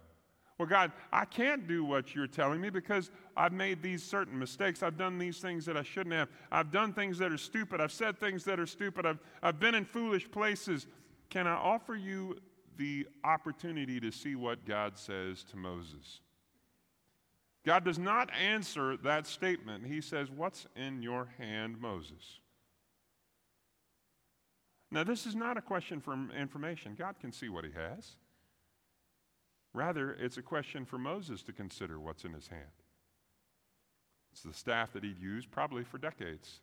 Well, 0.58 0.68
God, 0.68 0.92
I 1.12 1.26
can't 1.26 1.66
do 1.66 1.84
what 1.84 2.14
you're 2.14 2.26
telling 2.26 2.60
me 2.62 2.70
because 2.70 3.10
I've 3.36 3.52
made 3.52 3.82
these 3.82 4.02
certain 4.02 4.38
mistakes. 4.38 4.82
I've 4.82 4.96
done 4.96 5.18
these 5.18 5.38
things 5.38 5.66
that 5.66 5.76
I 5.76 5.82
shouldn't 5.82 6.14
have. 6.14 6.28
I've 6.50 6.70
done 6.70 6.94
things 6.94 7.18
that 7.18 7.30
are 7.30 7.38
stupid. 7.38 7.80
I've 7.80 7.92
said 7.92 8.18
things 8.18 8.44
that 8.44 8.58
are 8.58 8.66
stupid. 8.66 9.04
I've, 9.04 9.18
I've 9.42 9.60
been 9.60 9.74
in 9.74 9.84
foolish 9.84 10.30
places. 10.30 10.86
Can 11.28 11.46
I 11.46 11.54
offer 11.54 11.94
you 11.94 12.38
the 12.78 13.06
opportunity 13.22 14.00
to 14.00 14.10
see 14.10 14.34
what 14.34 14.64
God 14.64 14.98
says 14.98 15.44
to 15.50 15.56
Moses? 15.58 16.20
God 17.66 17.84
does 17.84 17.98
not 17.98 18.30
answer 18.32 18.96
that 18.98 19.26
statement. 19.26 19.84
He 19.86 20.00
says, 20.00 20.30
What's 20.30 20.66
in 20.74 21.02
your 21.02 21.28
hand, 21.36 21.78
Moses? 21.78 22.38
Now, 24.90 25.04
this 25.04 25.26
is 25.26 25.34
not 25.34 25.58
a 25.58 25.60
question 25.60 26.00
for 26.00 26.16
information. 26.38 26.94
God 26.96 27.16
can 27.20 27.32
see 27.32 27.48
what 27.48 27.64
he 27.64 27.72
has. 27.72 28.16
Rather, 29.76 30.16
it's 30.18 30.38
a 30.38 30.42
question 30.42 30.86
for 30.86 30.96
Moses 30.96 31.42
to 31.42 31.52
consider 31.52 32.00
what's 32.00 32.24
in 32.24 32.32
his 32.32 32.48
hand. 32.48 32.62
It's 34.32 34.40
the 34.40 34.54
staff 34.54 34.94
that 34.94 35.04
he'd 35.04 35.20
used 35.20 35.50
probably 35.50 35.84
for 35.84 35.98
decades. 35.98 36.60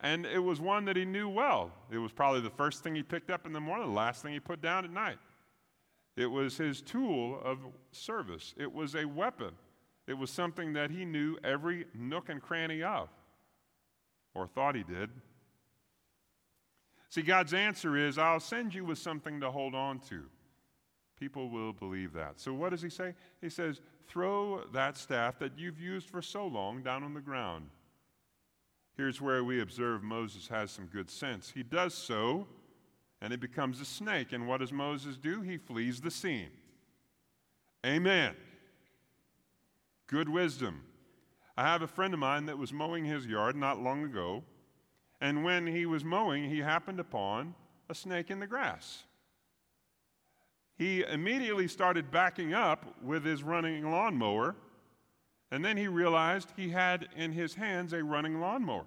And 0.00 0.26
it 0.26 0.40
was 0.40 0.60
one 0.60 0.84
that 0.86 0.96
he 0.96 1.04
knew 1.04 1.28
well. 1.28 1.70
It 1.92 1.98
was 1.98 2.10
probably 2.10 2.40
the 2.40 2.50
first 2.50 2.82
thing 2.82 2.96
he 2.96 3.04
picked 3.04 3.30
up 3.30 3.46
in 3.46 3.52
the 3.52 3.60
morning, 3.60 3.86
the 3.86 3.94
last 3.94 4.20
thing 4.20 4.32
he 4.32 4.40
put 4.40 4.60
down 4.60 4.84
at 4.84 4.90
night. 4.90 5.18
It 6.16 6.26
was 6.26 6.56
his 6.56 6.82
tool 6.82 7.40
of 7.44 7.60
service, 7.92 8.52
it 8.58 8.72
was 8.72 8.96
a 8.96 9.04
weapon. 9.04 9.52
It 10.08 10.14
was 10.14 10.30
something 10.30 10.72
that 10.72 10.90
he 10.90 11.04
knew 11.04 11.36
every 11.44 11.86
nook 11.94 12.30
and 12.30 12.42
cranny 12.42 12.82
of, 12.82 13.08
or 14.34 14.48
thought 14.48 14.74
he 14.74 14.82
did. 14.82 15.10
See, 17.10 17.22
God's 17.22 17.54
answer 17.54 17.96
is 17.96 18.18
I'll 18.18 18.40
send 18.40 18.74
you 18.74 18.84
with 18.84 18.98
something 18.98 19.40
to 19.40 19.52
hold 19.52 19.76
on 19.76 20.00
to. 20.10 20.24
People 21.18 21.48
will 21.48 21.72
believe 21.72 22.12
that. 22.12 22.40
So, 22.40 22.52
what 22.52 22.70
does 22.70 22.82
he 22.82 22.90
say? 22.90 23.14
He 23.40 23.48
says, 23.48 23.80
Throw 24.06 24.64
that 24.72 24.96
staff 24.96 25.38
that 25.38 25.58
you've 25.58 25.80
used 25.80 26.08
for 26.08 26.22
so 26.22 26.46
long 26.46 26.82
down 26.82 27.02
on 27.02 27.14
the 27.14 27.20
ground. 27.20 27.70
Here's 28.96 29.20
where 29.20 29.44
we 29.44 29.60
observe 29.60 30.02
Moses 30.02 30.48
has 30.48 30.70
some 30.70 30.86
good 30.86 31.10
sense. 31.10 31.50
He 31.54 31.62
does 31.62 31.94
so 31.94 32.46
and 33.20 33.32
it 33.32 33.40
becomes 33.40 33.80
a 33.80 33.84
snake. 33.84 34.32
And 34.32 34.46
what 34.46 34.60
does 34.60 34.72
Moses 34.72 35.16
do? 35.16 35.40
He 35.40 35.56
flees 35.56 36.00
the 36.00 36.10
scene. 36.10 36.50
Amen. 37.84 38.34
Good 40.06 40.28
wisdom. 40.28 40.82
I 41.56 41.64
have 41.64 41.82
a 41.82 41.86
friend 41.86 42.12
of 42.12 42.20
mine 42.20 42.46
that 42.46 42.58
was 42.58 42.72
mowing 42.72 43.04
his 43.04 43.26
yard 43.26 43.56
not 43.56 43.80
long 43.80 44.04
ago, 44.04 44.44
and 45.20 45.42
when 45.42 45.66
he 45.66 45.86
was 45.86 46.04
mowing, 46.04 46.50
he 46.50 46.58
happened 46.58 47.00
upon 47.00 47.54
a 47.88 47.94
snake 47.94 48.30
in 48.30 48.38
the 48.38 48.46
grass. 48.46 49.04
He 50.76 51.02
immediately 51.02 51.68
started 51.68 52.10
backing 52.10 52.52
up 52.52 52.94
with 53.02 53.24
his 53.24 53.42
running 53.42 53.90
lawnmower, 53.90 54.54
and 55.50 55.64
then 55.64 55.76
he 55.76 55.88
realized 55.88 56.52
he 56.56 56.68
had 56.68 57.08
in 57.16 57.32
his 57.32 57.54
hands 57.54 57.92
a 57.92 58.04
running 58.04 58.40
lawnmower. 58.40 58.84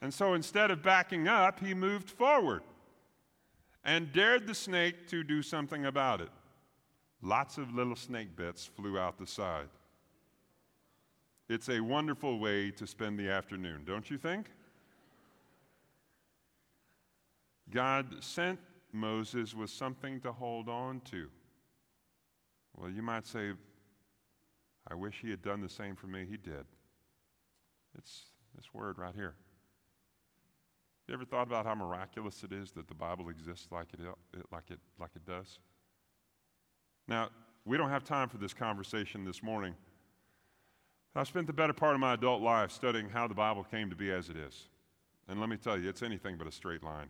And 0.00 0.14
so 0.14 0.34
instead 0.34 0.70
of 0.70 0.82
backing 0.82 1.28
up, 1.28 1.60
he 1.60 1.74
moved 1.74 2.08
forward 2.08 2.62
and 3.84 4.12
dared 4.12 4.46
the 4.46 4.54
snake 4.54 5.08
to 5.08 5.24
do 5.24 5.42
something 5.42 5.86
about 5.86 6.20
it. 6.20 6.30
Lots 7.22 7.58
of 7.58 7.74
little 7.74 7.96
snake 7.96 8.36
bits 8.36 8.64
flew 8.64 8.98
out 8.98 9.18
the 9.18 9.26
side. 9.26 9.68
It's 11.48 11.68
a 11.68 11.80
wonderful 11.80 12.38
way 12.38 12.70
to 12.70 12.86
spend 12.86 13.18
the 13.18 13.28
afternoon, 13.28 13.82
don't 13.84 14.08
you 14.08 14.16
think? 14.16 14.46
God 17.70 18.16
sent 18.20 18.58
Moses 18.92 19.54
was 19.54 19.72
something 19.72 20.20
to 20.20 20.32
hold 20.32 20.68
on 20.68 21.00
to. 21.10 21.28
Well, 22.76 22.90
you 22.90 23.02
might 23.02 23.26
say, 23.26 23.52
I 24.90 24.94
wish 24.94 25.20
he 25.20 25.30
had 25.30 25.42
done 25.42 25.60
the 25.60 25.68
same 25.68 25.96
for 25.96 26.06
me. 26.06 26.26
He 26.28 26.36
did. 26.36 26.64
It's 27.96 28.26
this 28.54 28.72
word 28.72 28.98
right 28.98 29.14
here. 29.14 29.34
You 31.06 31.14
ever 31.14 31.24
thought 31.24 31.46
about 31.46 31.66
how 31.66 31.74
miraculous 31.74 32.44
it 32.44 32.52
is 32.52 32.70
that 32.72 32.86
the 32.86 32.94
Bible 32.94 33.28
exists 33.30 33.66
like 33.72 33.88
it, 33.92 34.00
like 34.52 34.70
it, 34.70 34.78
like 35.00 35.10
it 35.16 35.26
does? 35.26 35.58
Now, 37.08 37.30
we 37.64 37.76
don't 37.76 37.90
have 37.90 38.04
time 38.04 38.28
for 38.28 38.38
this 38.38 38.54
conversation 38.54 39.24
this 39.24 39.42
morning. 39.42 39.74
I 41.16 41.24
spent 41.24 41.48
the 41.48 41.52
better 41.52 41.72
part 41.72 41.94
of 41.94 42.00
my 42.00 42.14
adult 42.14 42.40
life 42.40 42.70
studying 42.70 43.08
how 43.08 43.26
the 43.26 43.34
Bible 43.34 43.64
came 43.64 43.90
to 43.90 43.96
be 43.96 44.12
as 44.12 44.28
it 44.28 44.36
is. 44.36 44.68
And 45.28 45.40
let 45.40 45.48
me 45.48 45.56
tell 45.56 45.76
you, 45.76 45.88
it's 45.88 46.02
anything 46.02 46.36
but 46.36 46.46
a 46.46 46.52
straight 46.52 46.84
line. 46.84 47.08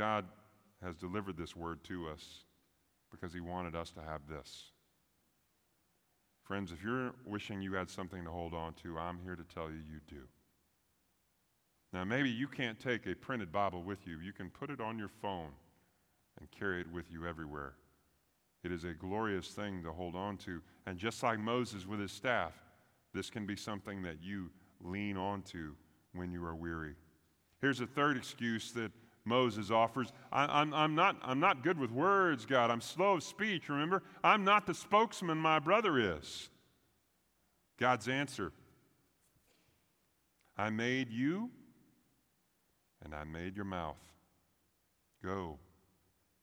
God 0.00 0.24
has 0.82 0.96
delivered 0.96 1.36
this 1.36 1.54
word 1.54 1.84
to 1.84 2.08
us 2.08 2.44
because 3.10 3.34
he 3.34 3.40
wanted 3.40 3.76
us 3.76 3.90
to 3.90 4.00
have 4.00 4.22
this. 4.30 4.70
Friends, 6.42 6.72
if 6.72 6.82
you're 6.82 7.12
wishing 7.26 7.60
you 7.60 7.74
had 7.74 7.90
something 7.90 8.24
to 8.24 8.30
hold 8.30 8.54
on 8.54 8.72
to, 8.82 8.98
I'm 8.98 9.18
here 9.22 9.36
to 9.36 9.44
tell 9.54 9.68
you 9.68 9.76
you 9.76 10.00
do. 10.08 10.22
Now, 11.92 12.04
maybe 12.04 12.30
you 12.30 12.48
can't 12.48 12.80
take 12.80 13.06
a 13.06 13.14
printed 13.14 13.52
Bible 13.52 13.82
with 13.82 14.06
you. 14.06 14.20
You 14.20 14.32
can 14.32 14.48
put 14.48 14.70
it 14.70 14.80
on 14.80 14.98
your 14.98 15.10
phone 15.20 15.50
and 16.38 16.50
carry 16.50 16.80
it 16.80 16.90
with 16.90 17.12
you 17.12 17.26
everywhere. 17.26 17.74
It 18.64 18.72
is 18.72 18.84
a 18.84 18.94
glorious 18.94 19.48
thing 19.48 19.82
to 19.82 19.92
hold 19.92 20.16
on 20.16 20.38
to. 20.38 20.62
And 20.86 20.96
just 20.96 21.22
like 21.22 21.38
Moses 21.38 21.86
with 21.86 22.00
his 22.00 22.10
staff, 22.10 22.54
this 23.12 23.28
can 23.28 23.44
be 23.44 23.54
something 23.54 24.00
that 24.04 24.16
you 24.22 24.48
lean 24.82 25.18
onto 25.18 25.74
when 26.14 26.32
you 26.32 26.42
are 26.42 26.54
weary. 26.54 26.94
Here's 27.60 27.82
a 27.82 27.86
third 27.86 28.16
excuse 28.16 28.72
that 28.72 28.92
Moses 29.24 29.70
offers 29.70 30.12
I, 30.32 30.62
am 30.62 30.72
I'm, 30.72 30.94
not, 30.94 31.16
I'm 31.22 31.40
not 31.40 31.62
good 31.62 31.78
with 31.78 31.90
words, 31.90 32.46
God. 32.46 32.70
I'm 32.70 32.80
slow 32.80 33.14
of 33.14 33.22
speech, 33.22 33.68
remember? 33.68 34.02
I'm 34.24 34.44
not 34.44 34.66
the 34.66 34.74
spokesman 34.74 35.38
my 35.38 35.58
brother 35.58 35.98
is. 35.98 36.48
God's 37.78 38.08
answer 38.08 38.52
I 40.56 40.68
made 40.68 41.10
you, 41.10 41.50
and 43.02 43.14
I 43.14 43.24
made 43.24 43.56
your 43.56 43.64
mouth. 43.64 43.96
Go, 45.24 45.58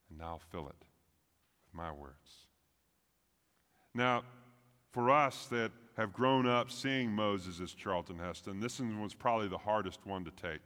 and 0.10 0.22
I'll 0.22 0.42
fill 0.52 0.68
it 0.68 0.76
with 0.80 1.74
my 1.74 1.92
words. 1.92 2.48
Now, 3.94 4.24
for 4.92 5.12
us 5.12 5.48
that 5.48 5.72
have 5.98 6.14
grown 6.14 6.48
up 6.48 6.72
seeing 6.72 7.12
Moses 7.12 7.60
as 7.60 7.74
Charlton 7.74 8.20
Heston, 8.20 8.60
this 8.60 8.80
one 8.80 9.02
was 9.02 9.14
probably 9.14 9.48
the 9.48 9.58
hardest 9.58 10.00
one 10.06 10.24
to 10.26 10.32
take. 10.32 10.62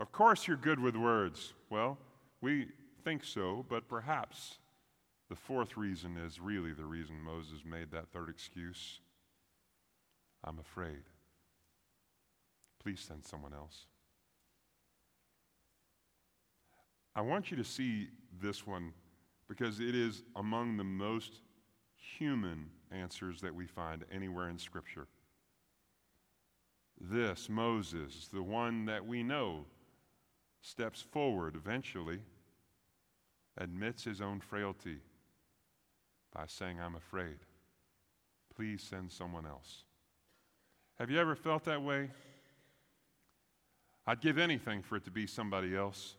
Of 0.00 0.12
course, 0.12 0.48
you're 0.48 0.56
good 0.56 0.80
with 0.80 0.96
words. 0.96 1.52
Well, 1.68 1.98
we 2.40 2.68
think 3.04 3.22
so, 3.22 3.66
but 3.68 3.86
perhaps 3.86 4.56
the 5.28 5.36
fourth 5.36 5.76
reason 5.76 6.16
is 6.16 6.40
really 6.40 6.72
the 6.72 6.86
reason 6.86 7.20
Moses 7.22 7.66
made 7.66 7.90
that 7.90 8.08
third 8.10 8.30
excuse. 8.30 9.00
I'm 10.42 10.58
afraid. 10.58 11.02
Please 12.82 13.04
send 13.06 13.26
someone 13.26 13.52
else. 13.52 13.84
I 17.14 17.20
want 17.20 17.50
you 17.50 17.58
to 17.58 17.64
see 17.64 18.08
this 18.40 18.66
one 18.66 18.94
because 19.48 19.80
it 19.80 19.94
is 19.94 20.22
among 20.34 20.78
the 20.78 20.84
most 20.84 21.42
human 21.94 22.70
answers 22.90 23.42
that 23.42 23.54
we 23.54 23.66
find 23.66 24.06
anywhere 24.10 24.48
in 24.48 24.58
Scripture. 24.58 25.08
This, 26.98 27.50
Moses, 27.50 28.30
the 28.32 28.42
one 28.42 28.86
that 28.86 29.06
we 29.06 29.22
know 29.22 29.66
steps 30.62 31.00
forward 31.00 31.56
eventually, 31.56 32.20
admits 33.56 34.04
his 34.04 34.20
own 34.20 34.40
frailty 34.40 34.98
by 36.34 36.44
saying, 36.46 36.78
I'm 36.80 36.94
afraid. 36.94 37.38
Please 38.54 38.82
send 38.82 39.10
someone 39.10 39.46
else. 39.46 39.84
Have 40.98 41.10
you 41.10 41.18
ever 41.18 41.34
felt 41.34 41.64
that 41.64 41.82
way? 41.82 42.10
I'd 44.06 44.20
give 44.20 44.38
anything 44.38 44.82
for 44.82 44.96
it 44.96 45.04
to 45.04 45.10
be 45.10 45.26
somebody 45.26 45.76
else. 45.76 46.16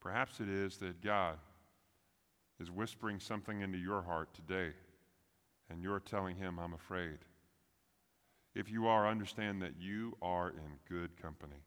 Perhaps 0.00 0.40
it 0.40 0.48
is 0.48 0.76
that 0.78 1.00
God 1.00 1.38
is 2.60 2.70
whispering 2.70 3.18
something 3.18 3.60
into 3.60 3.78
your 3.78 4.02
heart 4.02 4.32
today, 4.34 4.74
and 5.70 5.82
you're 5.82 6.00
telling 6.00 6.36
Him, 6.36 6.58
I'm 6.58 6.74
afraid. 6.74 7.18
If 8.54 8.70
you 8.70 8.86
are, 8.86 9.08
understand 9.08 9.62
that 9.62 9.74
you 9.80 10.16
are 10.20 10.50
in 10.50 10.78
good 10.88 11.20
company. 11.20 11.62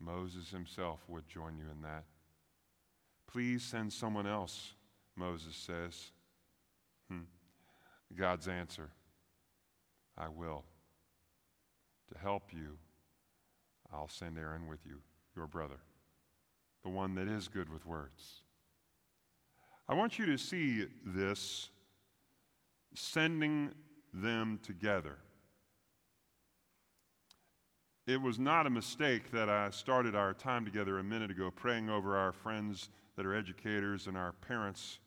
Moses 0.00 0.50
himself 0.50 1.00
would 1.08 1.28
join 1.28 1.56
you 1.58 1.64
in 1.70 1.82
that. 1.82 2.04
Please 3.26 3.62
send 3.62 3.92
someone 3.92 4.26
else, 4.26 4.74
Moses 5.14 5.54
says. 5.54 6.10
Hmm. 7.08 7.20
God's 8.16 8.48
answer 8.48 8.90
I 10.16 10.28
will. 10.28 10.64
To 12.12 12.18
help 12.18 12.52
you, 12.52 12.76
I'll 13.92 14.08
send 14.08 14.36
Aaron 14.36 14.66
with 14.66 14.80
you, 14.84 14.96
your 15.36 15.46
brother, 15.46 15.78
the 16.82 16.90
one 16.90 17.14
that 17.14 17.28
is 17.28 17.46
good 17.46 17.72
with 17.72 17.86
words. 17.86 18.42
I 19.88 19.94
want 19.94 20.18
you 20.18 20.26
to 20.26 20.36
see 20.36 20.86
this 21.04 21.70
sending 22.94 23.70
them 24.12 24.58
together. 24.62 25.18
It 28.10 28.20
was 28.20 28.40
not 28.40 28.66
a 28.66 28.70
mistake 28.70 29.30
that 29.30 29.48
I 29.48 29.70
started 29.70 30.16
our 30.16 30.34
time 30.34 30.64
together 30.64 30.98
a 30.98 31.04
minute 31.04 31.30
ago 31.30 31.48
praying 31.48 31.88
over 31.88 32.16
our 32.16 32.32
friends 32.32 32.88
that 33.14 33.24
are 33.24 33.36
educators 33.36 34.08
and 34.08 34.16
our 34.16 34.32
parents. 34.32 34.98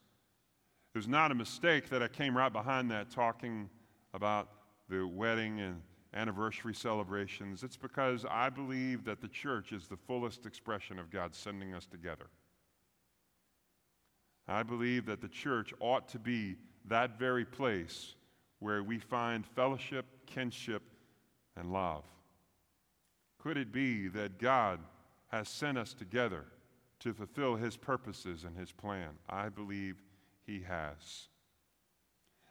It 0.94 0.96
was 0.96 1.06
not 1.06 1.30
a 1.30 1.34
mistake 1.34 1.90
that 1.90 2.02
I 2.02 2.08
came 2.08 2.34
right 2.34 2.50
behind 2.50 2.90
that 2.92 3.10
talking 3.10 3.68
about 4.14 4.48
the 4.88 5.06
wedding 5.06 5.60
and 5.60 5.82
anniversary 6.14 6.72
celebrations. 6.72 7.62
It's 7.62 7.76
because 7.76 8.24
I 8.30 8.48
believe 8.48 9.04
that 9.04 9.20
the 9.20 9.28
church 9.28 9.72
is 9.72 9.86
the 9.86 9.98
fullest 9.98 10.46
expression 10.46 10.98
of 10.98 11.10
God 11.10 11.34
sending 11.34 11.74
us 11.74 11.84
together. 11.84 12.28
I 14.48 14.62
believe 14.62 15.04
that 15.04 15.20
the 15.20 15.28
church 15.28 15.74
ought 15.78 16.08
to 16.08 16.18
be 16.18 16.56
that 16.86 17.18
very 17.18 17.44
place 17.44 18.14
where 18.60 18.82
we 18.82 18.98
find 18.98 19.44
fellowship, 19.44 20.06
kinship, 20.24 20.82
and 21.54 21.70
love. 21.70 22.04
Could 23.44 23.58
it 23.58 23.72
be 23.72 24.08
that 24.08 24.38
God 24.38 24.80
has 25.28 25.50
sent 25.50 25.76
us 25.76 25.92
together 25.92 26.46
to 27.00 27.12
fulfill 27.12 27.56
His 27.56 27.76
purposes 27.76 28.44
and 28.44 28.56
His 28.56 28.72
plan? 28.72 29.10
I 29.28 29.50
believe 29.50 29.96
He 30.46 30.62
has. 30.66 31.28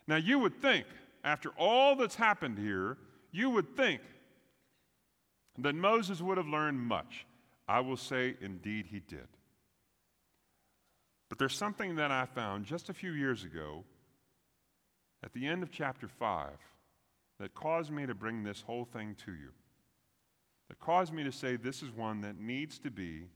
Now, 0.05 0.17
you 0.17 0.37
would 0.37 0.61
think, 0.61 0.85
after 1.23 1.49
all 1.57 1.95
that's 1.95 2.13
happened 2.13 2.59
here, 2.59 2.97
you 3.31 3.49
would 3.49 3.75
think 3.75 4.01
that 5.57 5.73
Moses 5.73 6.21
would 6.21 6.37
have 6.37 6.47
learned 6.47 6.79
much. 6.79 7.25
I 7.67 7.79
will 7.79 7.97
say, 7.97 8.35
indeed, 8.39 8.85
he 8.87 8.99
did. 8.99 9.27
But 11.29 11.39
there's 11.39 11.55
something 11.55 11.95
that 11.95 12.11
I 12.11 12.25
found 12.25 12.65
just 12.65 12.89
a 12.89 12.93
few 12.93 13.13
years 13.13 13.43
ago 13.43 13.83
at 15.23 15.33
the 15.33 15.47
end 15.47 15.63
of 15.63 15.71
chapter 15.71 16.07
5 16.07 16.49
that 17.39 17.55
caused 17.55 17.89
me 17.89 18.05
to 18.05 18.13
bring 18.13 18.43
this 18.43 18.61
whole 18.61 18.85
thing 18.85 19.15
to 19.25 19.31
you 19.31 19.49
that 20.73 20.79
caused 20.79 21.13
me 21.13 21.23
to 21.23 21.31
say 21.31 21.55
this 21.55 21.83
is 21.83 21.91
one 21.91 22.21
that 22.21 22.39
needs 22.39 22.79
to 22.79 22.89
be 22.89 23.27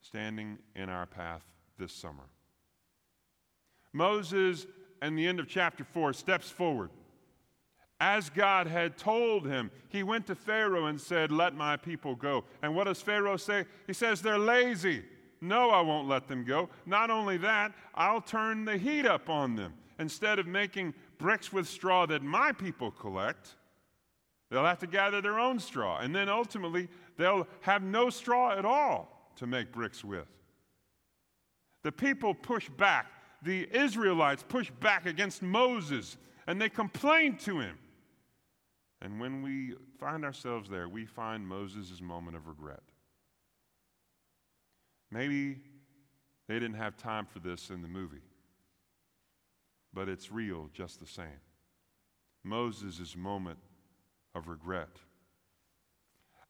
standing 0.00 0.56
in 0.76 0.88
our 0.88 1.04
path 1.04 1.42
this 1.80 1.92
summer. 1.92 2.28
Moses, 3.92 4.68
in 5.02 5.16
the 5.16 5.26
end 5.26 5.40
of 5.40 5.48
chapter 5.48 5.82
4, 5.82 6.12
steps 6.12 6.48
forward. 6.48 6.90
As 7.98 8.30
God 8.30 8.68
had 8.68 8.96
told 8.96 9.44
him, 9.44 9.72
he 9.88 10.04
went 10.04 10.28
to 10.28 10.36
Pharaoh 10.36 10.86
and 10.86 11.00
said, 11.00 11.32
Let 11.32 11.56
my 11.56 11.76
people 11.76 12.14
go. 12.14 12.44
And 12.62 12.76
what 12.76 12.84
does 12.84 13.02
Pharaoh 13.02 13.36
say? 13.36 13.64
He 13.88 13.94
says, 13.94 14.22
They're 14.22 14.38
lazy. 14.38 15.02
No, 15.40 15.70
I 15.70 15.80
won't 15.80 16.06
let 16.06 16.28
them 16.28 16.44
go. 16.44 16.68
Not 16.86 17.10
only 17.10 17.36
that, 17.38 17.72
I'll 17.96 18.20
turn 18.20 18.64
the 18.64 18.78
heat 18.78 19.06
up 19.06 19.28
on 19.28 19.56
them. 19.56 19.74
Instead 19.98 20.38
of 20.38 20.46
making 20.46 20.94
bricks 21.18 21.52
with 21.52 21.66
straw 21.66 22.06
that 22.06 22.22
my 22.22 22.52
people 22.52 22.92
collect, 22.92 23.56
They'll 24.52 24.66
have 24.66 24.80
to 24.80 24.86
gather 24.86 25.22
their 25.22 25.38
own 25.38 25.58
straw, 25.58 26.00
and 26.00 26.14
then 26.14 26.28
ultimately 26.28 26.90
they'll 27.16 27.48
have 27.62 27.82
no 27.82 28.10
straw 28.10 28.52
at 28.52 28.66
all 28.66 29.32
to 29.36 29.46
make 29.46 29.72
bricks 29.72 30.04
with. 30.04 30.28
The 31.82 31.90
people 31.90 32.34
push 32.34 32.68
back. 32.68 33.06
The 33.40 33.66
Israelites 33.74 34.44
push 34.46 34.70
back 34.70 35.06
against 35.06 35.40
Moses, 35.40 36.18
and 36.46 36.60
they 36.60 36.68
complain 36.68 37.38
to 37.38 37.60
him. 37.60 37.78
And 39.00 39.18
when 39.18 39.40
we 39.40 39.74
find 39.98 40.22
ourselves 40.22 40.68
there, 40.68 40.86
we 40.86 41.06
find 41.06 41.48
Moses' 41.48 42.02
moment 42.02 42.36
of 42.36 42.46
regret. 42.46 42.82
Maybe 45.10 45.60
they 46.46 46.54
didn't 46.54 46.74
have 46.74 46.98
time 46.98 47.24
for 47.24 47.38
this 47.38 47.70
in 47.70 47.80
the 47.80 47.88
movie, 47.88 48.22
but 49.94 50.10
it's 50.10 50.30
real 50.30 50.68
just 50.74 51.00
the 51.00 51.06
same. 51.06 51.40
Moses' 52.44 53.16
moment 53.16 53.58
of 54.34 54.48
regret. 54.48 54.88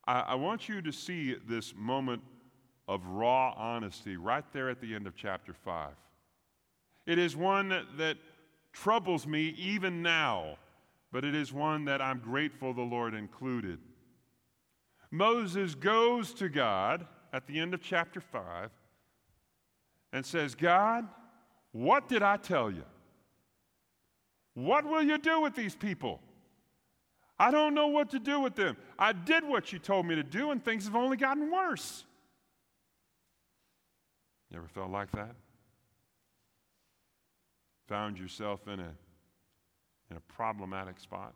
I, 0.07 0.21
I 0.21 0.35
want 0.35 0.69
you 0.69 0.83
to 0.83 0.93
see 0.93 1.35
this 1.47 1.75
moment 1.77 2.23
of 2.89 3.07
raw 3.07 3.53
honesty 3.57 4.17
right 4.17 4.45
there 4.53 4.69
at 4.69 4.81
the 4.81 4.95
end 4.95 5.07
of 5.07 5.15
chapter 5.15 5.53
5. 5.53 5.91
It 7.07 7.19
is 7.19 7.37
one 7.37 7.69
that, 7.97 8.17
troubles 8.73 9.27
me 9.27 9.55
even 9.59 10.01
now, 10.03 10.57
but 11.13 11.25
it 11.25 11.35
is 11.35 11.53
one 11.53 11.85
that 11.85 12.01
I'm 12.01 12.19
grateful 12.19 12.73
the 12.73 12.81
Lord 12.81 13.13
included. 13.13 13.79
Moses 15.11 15.75
goes 15.75 16.33
to 16.35 16.49
God 16.49 17.07
at 17.33 17.47
the 17.47 17.59
end 17.59 17.75
of 17.75 17.83
chapter 17.83 18.21
5 18.21 18.71
and 20.15 20.25
says, 20.25 20.55
God, 20.55 21.07
what 21.73 22.09
did 22.09 22.23
I 22.23 22.39
tell 22.39 22.71
you? 22.71 22.85
What 24.55 24.87
will 24.87 25.03
you 25.03 25.19
do 25.19 25.41
with 25.41 25.55
these 25.55 25.75
people? 25.75 26.21
I 27.39 27.51
don't 27.51 27.75
know 27.75 27.89
what 27.89 28.11
to 28.11 28.19
do 28.19 28.41
with 28.41 28.55
them. 28.55 28.77
I 28.99 29.13
did 29.13 29.45
what 29.45 29.73
you 29.73 29.79
told 29.79 30.07
me 30.07 30.15
to 30.15 30.23
do, 30.23 30.51
and 30.51 30.65
things 30.65 30.85
have 30.85 30.95
only 30.97 31.17
gotten 31.17 31.51
worse. 31.51 32.05
You 34.51 34.59
ever 34.59 34.69
felt 34.69 34.91
like 34.91 35.11
that? 35.13 35.35
found 37.93 38.19
yourself 38.19 38.67
in 38.69 38.81
a, 38.81 38.91
in 40.11 40.17
a 40.17 40.21
problematic 40.33 40.99
spot, 40.99 41.35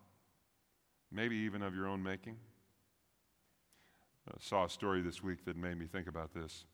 maybe 1.12 1.36
even 1.36 1.60
of 1.60 1.74
your 1.74 1.86
own 1.86 2.02
making? 2.02 2.34
I 4.26 4.32
saw 4.40 4.64
a 4.64 4.70
story 4.70 5.02
this 5.02 5.22
week 5.22 5.44
that 5.44 5.58
made 5.58 5.78
me 5.78 5.84
think 5.84 6.08
about 6.08 6.32
this. 6.32 6.64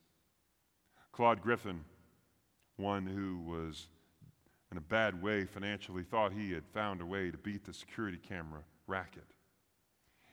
Claude 1.11 1.42
Griffin, 1.42 1.80
one 2.76 3.06
who 3.06 3.40
was 3.40 3.88
in 4.70 4.78
a 4.78 4.80
bad 4.80 5.20
way 5.20 5.44
financially, 5.46 6.04
thought 6.04 6.32
he 6.32 6.52
had 6.52 6.64
found 6.72 7.00
a 7.00 7.06
way 7.06 7.32
to 7.32 7.37
beat 7.37 7.64
the 7.64 7.74
security 7.74 8.18
camera 8.18 8.62
racket. 8.87 9.25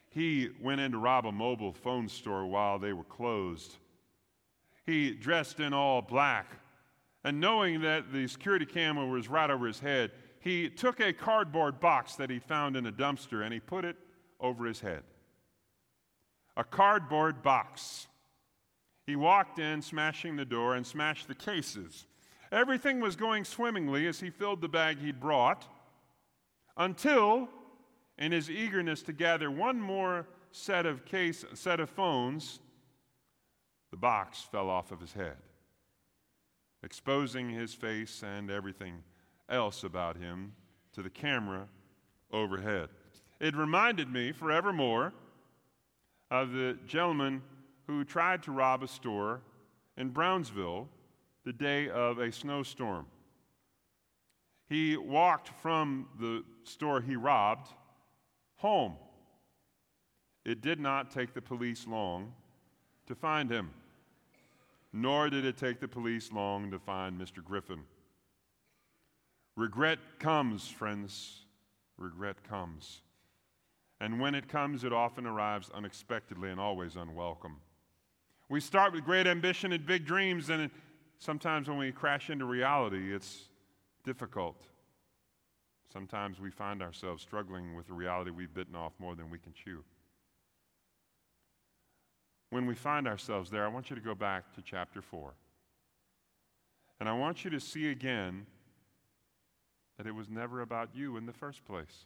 He 0.09 0.49
went 0.61 0.81
in 0.81 0.91
to 0.91 0.97
rob 0.97 1.25
a 1.25 1.31
mobile 1.31 1.73
phone 1.73 2.09
store 2.09 2.45
while 2.45 2.79
they 2.79 2.93
were 2.93 3.03
closed. 3.03 3.75
He 4.85 5.11
dressed 5.11 5.59
in 5.59 5.73
all 5.73 6.01
black, 6.01 6.47
and 7.23 7.39
knowing 7.39 7.81
that 7.81 8.11
the 8.11 8.27
security 8.27 8.65
camera 8.65 9.05
was 9.05 9.27
right 9.27 9.49
over 9.49 9.67
his 9.67 9.79
head, 9.79 10.11
he 10.39 10.69
took 10.69 10.99
a 10.99 11.13
cardboard 11.13 11.79
box 11.79 12.15
that 12.15 12.29
he 12.29 12.39
found 12.39 12.75
in 12.75 12.85
a 12.85 12.91
dumpster 12.91 13.43
and 13.43 13.53
he 13.53 13.59
put 13.59 13.85
it 13.85 13.97
over 14.39 14.65
his 14.65 14.79
head. 14.79 15.03
A 16.57 16.63
cardboard 16.63 17.43
box. 17.43 18.07
He 19.05 19.15
walked 19.15 19.59
in, 19.59 19.81
smashing 19.81 20.35
the 20.35 20.45
door, 20.45 20.75
and 20.75 20.85
smashed 20.85 21.27
the 21.27 21.35
cases. 21.35 22.05
Everything 22.51 22.99
was 22.99 23.15
going 23.15 23.43
swimmingly 23.43 24.07
as 24.07 24.19
he 24.19 24.29
filled 24.29 24.61
the 24.61 24.67
bag 24.67 24.99
he'd 24.99 25.19
brought 25.19 25.67
until, 26.77 27.49
in 28.19 28.33
his 28.33 28.51
eagerness 28.51 29.01
to 29.03 29.13
gather 29.13 29.49
one 29.49 29.79
more 29.79 30.27
set 30.51 30.85
of, 30.85 31.05
case, 31.05 31.45
set 31.53 31.79
of 31.79 31.89
phones, 31.89 32.59
the 33.91 33.97
box 33.97 34.41
fell 34.41 34.69
off 34.69 34.91
of 34.91 34.99
his 34.99 35.13
head, 35.13 35.37
exposing 36.83 37.49
his 37.49 37.73
face 37.73 38.21
and 38.21 38.51
everything 38.51 39.01
else 39.47 39.83
about 39.83 40.17
him 40.17 40.53
to 40.93 41.01
the 41.01 41.09
camera 41.09 41.67
overhead. 42.31 42.89
It 43.39 43.55
reminded 43.55 44.11
me 44.11 44.33
forevermore 44.33 45.13
of 46.29 46.51
the 46.51 46.77
gentleman 46.85 47.41
who 47.87 48.03
tried 48.03 48.43
to 48.43 48.51
rob 48.51 48.83
a 48.83 48.87
store 48.87 49.41
in 49.97 50.09
Brownsville 50.09 50.89
the 51.45 51.53
day 51.53 51.89
of 51.89 52.19
a 52.19 52.31
snowstorm. 52.31 53.05
He 54.67 54.97
walked 54.97 55.49
from 55.61 56.07
the 56.19 56.43
store 56.63 57.01
he 57.01 57.15
robbed 57.15 57.69
home. 58.59 58.93
It 60.45 60.61
did 60.61 60.79
not 60.79 61.11
take 61.11 61.33
the 61.33 61.41
police 61.41 61.87
long 61.87 62.33
to 63.07 63.15
find 63.15 63.49
him, 63.49 63.71
nor 64.93 65.29
did 65.29 65.45
it 65.45 65.57
take 65.57 65.79
the 65.79 65.87
police 65.87 66.31
long 66.31 66.69
to 66.71 66.79
find 66.79 67.19
Mr. 67.19 67.43
Griffin. 67.43 67.79
Regret 69.55 69.99
comes, 70.19 70.67
friends. 70.67 71.45
Regret 71.97 72.37
comes. 72.47 73.01
And 73.99 74.19
when 74.19 74.35
it 74.35 74.47
comes, 74.47 74.83
it 74.83 74.93
often 74.93 75.25
arrives 75.25 75.69
unexpectedly 75.73 76.49
and 76.49 76.59
always 76.59 76.95
unwelcome. 76.95 77.57
We 78.47 78.61
start 78.61 78.93
with 78.93 79.03
great 79.03 79.27
ambition 79.27 79.73
and 79.73 79.85
big 79.85 80.05
dreams, 80.05 80.49
and 80.49 80.71
sometimes 81.17 81.67
when 81.67 81.77
we 81.77 81.91
crash 81.91 82.29
into 82.29 82.45
reality, 82.45 83.13
it's 83.13 83.49
difficult. 84.03 84.68
Sometimes 85.91 86.39
we 86.39 86.51
find 86.51 86.81
ourselves 86.81 87.23
struggling 87.23 87.75
with 87.75 87.87
the 87.87 87.93
reality 87.93 88.31
we've 88.31 88.53
bitten 88.53 88.75
off 88.75 88.93
more 88.99 89.15
than 89.15 89.29
we 89.29 89.39
can 89.39 89.53
chew. 89.53 89.83
When 92.51 92.65
we 92.65 92.75
find 92.75 93.07
ourselves 93.07 93.49
there, 93.49 93.65
I 93.65 93.69
want 93.69 93.89
you 93.89 93.95
to 93.95 94.01
go 94.01 94.15
back 94.15 94.53
to 94.53 94.61
chapter 94.61 95.01
4. 95.01 95.33
And 96.99 97.07
I 97.07 97.13
want 97.13 97.43
you 97.43 97.49
to 97.51 97.59
see 97.59 97.89
again 97.89 98.45
that 99.97 100.07
it 100.07 100.15
was 100.15 100.29
never 100.29 100.61
about 100.61 100.89
you 100.93 101.17
in 101.17 101.25
the 101.25 101.33
first 101.33 101.65
place. 101.65 102.05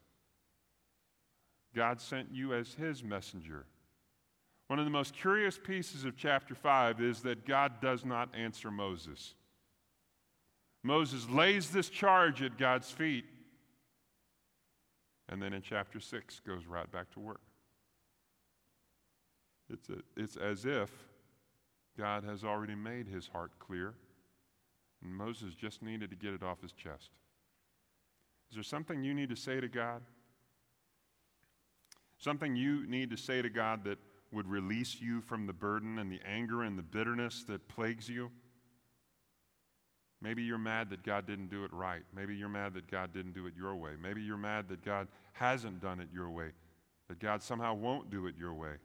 God 1.76 2.00
sent 2.00 2.30
you 2.32 2.54
as 2.54 2.74
his 2.74 3.04
messenger. 3.04 3.66
One 4.68 4.80
of 4.80 4.86
the 4.86 4.92
most 4.92 5.14
curious 5.14 5.60
pieces 5.62 6.06
of 6.06 6.16
chapter 6.16 6.56
5 6.56 7.02
is 7.02 7.22
that 7.22 7.46
God 7.46 7.82
does 7.82 8.06
not 8.06 8.30
answer 8.36 8.72
Moses. 8.72 9.36
Moses 10.84 11.30
lays 11.30 11.70
this 11.70 11.90
charge 11.90 12.42
at 12.42 12.58
God's 12.58 12.92
feet, 12.92 13.26
and 15.34 15.42
then 15.42 15.52
in 15.52 15.64
chapter 15.64 16.00
6 16.00 16.42
goes 16.42 16.68
right 16.68 16.90
back 16.92 17.10
to 17.14 17.20
work. 17.20 17.42
It's, 19.68 19.90
a, 19.90 19.96
it's 20.16 20.38
as 20.38 20.64
if 20.64 20.92
God 21.98 22.24
has 22.24 22.44
already 22.44 22.76
made 22.76 23.08
his 23.08 23.28
heart 23.28 23.52
clear, 23.58 23.96
and 25.04 25.12
Moses 25.12 25.56
just 25.56 25.82
needed 25.82 26.12
to 26.12 26.16
get 26.16 26.36
it 26.36 26.44
off 26.44 26.62
his 26.62 26.72
chest. 26.72 27.10
Is 28.52 28.56
there 28.56 28.64
something 28.64 29.04
you 29.04 29.16
need 29.16 29.30
to 29.30 29.36
say 29.36 29.60
to 29.60 29.68
God? 29.68 30.04
Something 32.20 32.56
you 32.56 32.86
need 32.86 33.10
to 33.10 33.18
say 33.18 33.42
to 33.42 33.50
God 33.50 33.86
that 33.86 33.98
would 34.32 34.48
release 34.48 35.02
you 35.02 35.20
from 35.20 35.48
the 35.48 35.54
burden 35.54 35.98
and 35.98 36.12
the 36.12 36.20
anger 36.28 36.62
and 36.62 36.78
the 36.78 36.84
bitterness 36.84 37.44
that 37.48 37.68
plagues 37.68 38.08
you. 38.08 38.30
Maybe 40.24 40.42
you're 40.42 40.58
mad 40.58 40.90
that 40.92 41.04
God 41.04 41.28
didn't 41.28 41.50
do 41.50 41.66
it 41.66 41.74
right. 41.74 42.04
Maybe 42.16 42.34
you're 42.34 42.48
mad 42.48 42.74
that 42.76 42.90
God 42.90 43.14
didn't 43.14 43.34
do 43.34 43.46
it 43.46 43.54
your 43.58 43.76
way. 43.76 43.92
Maybe 44.02 44.22
you're 44.22 44.38
mad 44.38 44.70
that 44.70 44.84
God 44.84 45.10
hasn't 45.34 45.82
done 45.82 46.00
it 46.00 46.08
your 46.14 46.30
way, 46.30 46.52
that 47.10 47.20
God 47.20 47.44
somehow 47.44 47.74
won't 47.74 48.10
do 48.10 48.28
it 48.28 48.36
your 48.40 48.54
way. 48.54 48.76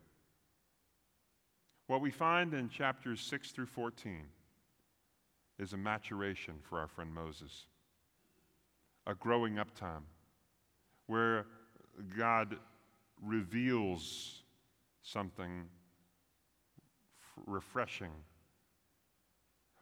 What 1.87 2.01
we 2.01 2.11
find 2.11 2.55
in 2.55 2.69
chapters 2.69 3.21
6 3.21 3.53
through 3.53 3.67
14 3.67 4.25
is 5.61 5.73
a 5.73 5.77
maturation 5.77 6.55
for 6.61 6.81
our 6.81 6.89
friend 6.89 7.15
Moses, 7.15 7.67
a 9.07 9.15
growing 9.15 9.61
up 9.61 9.73
time 9.77 10.03
where 11.07 11.47
God 12.17 12.57
reveals 13.23 14.43
something 15.03 15.67
f- 17.23 17.45
refreshing. 17.47 18.11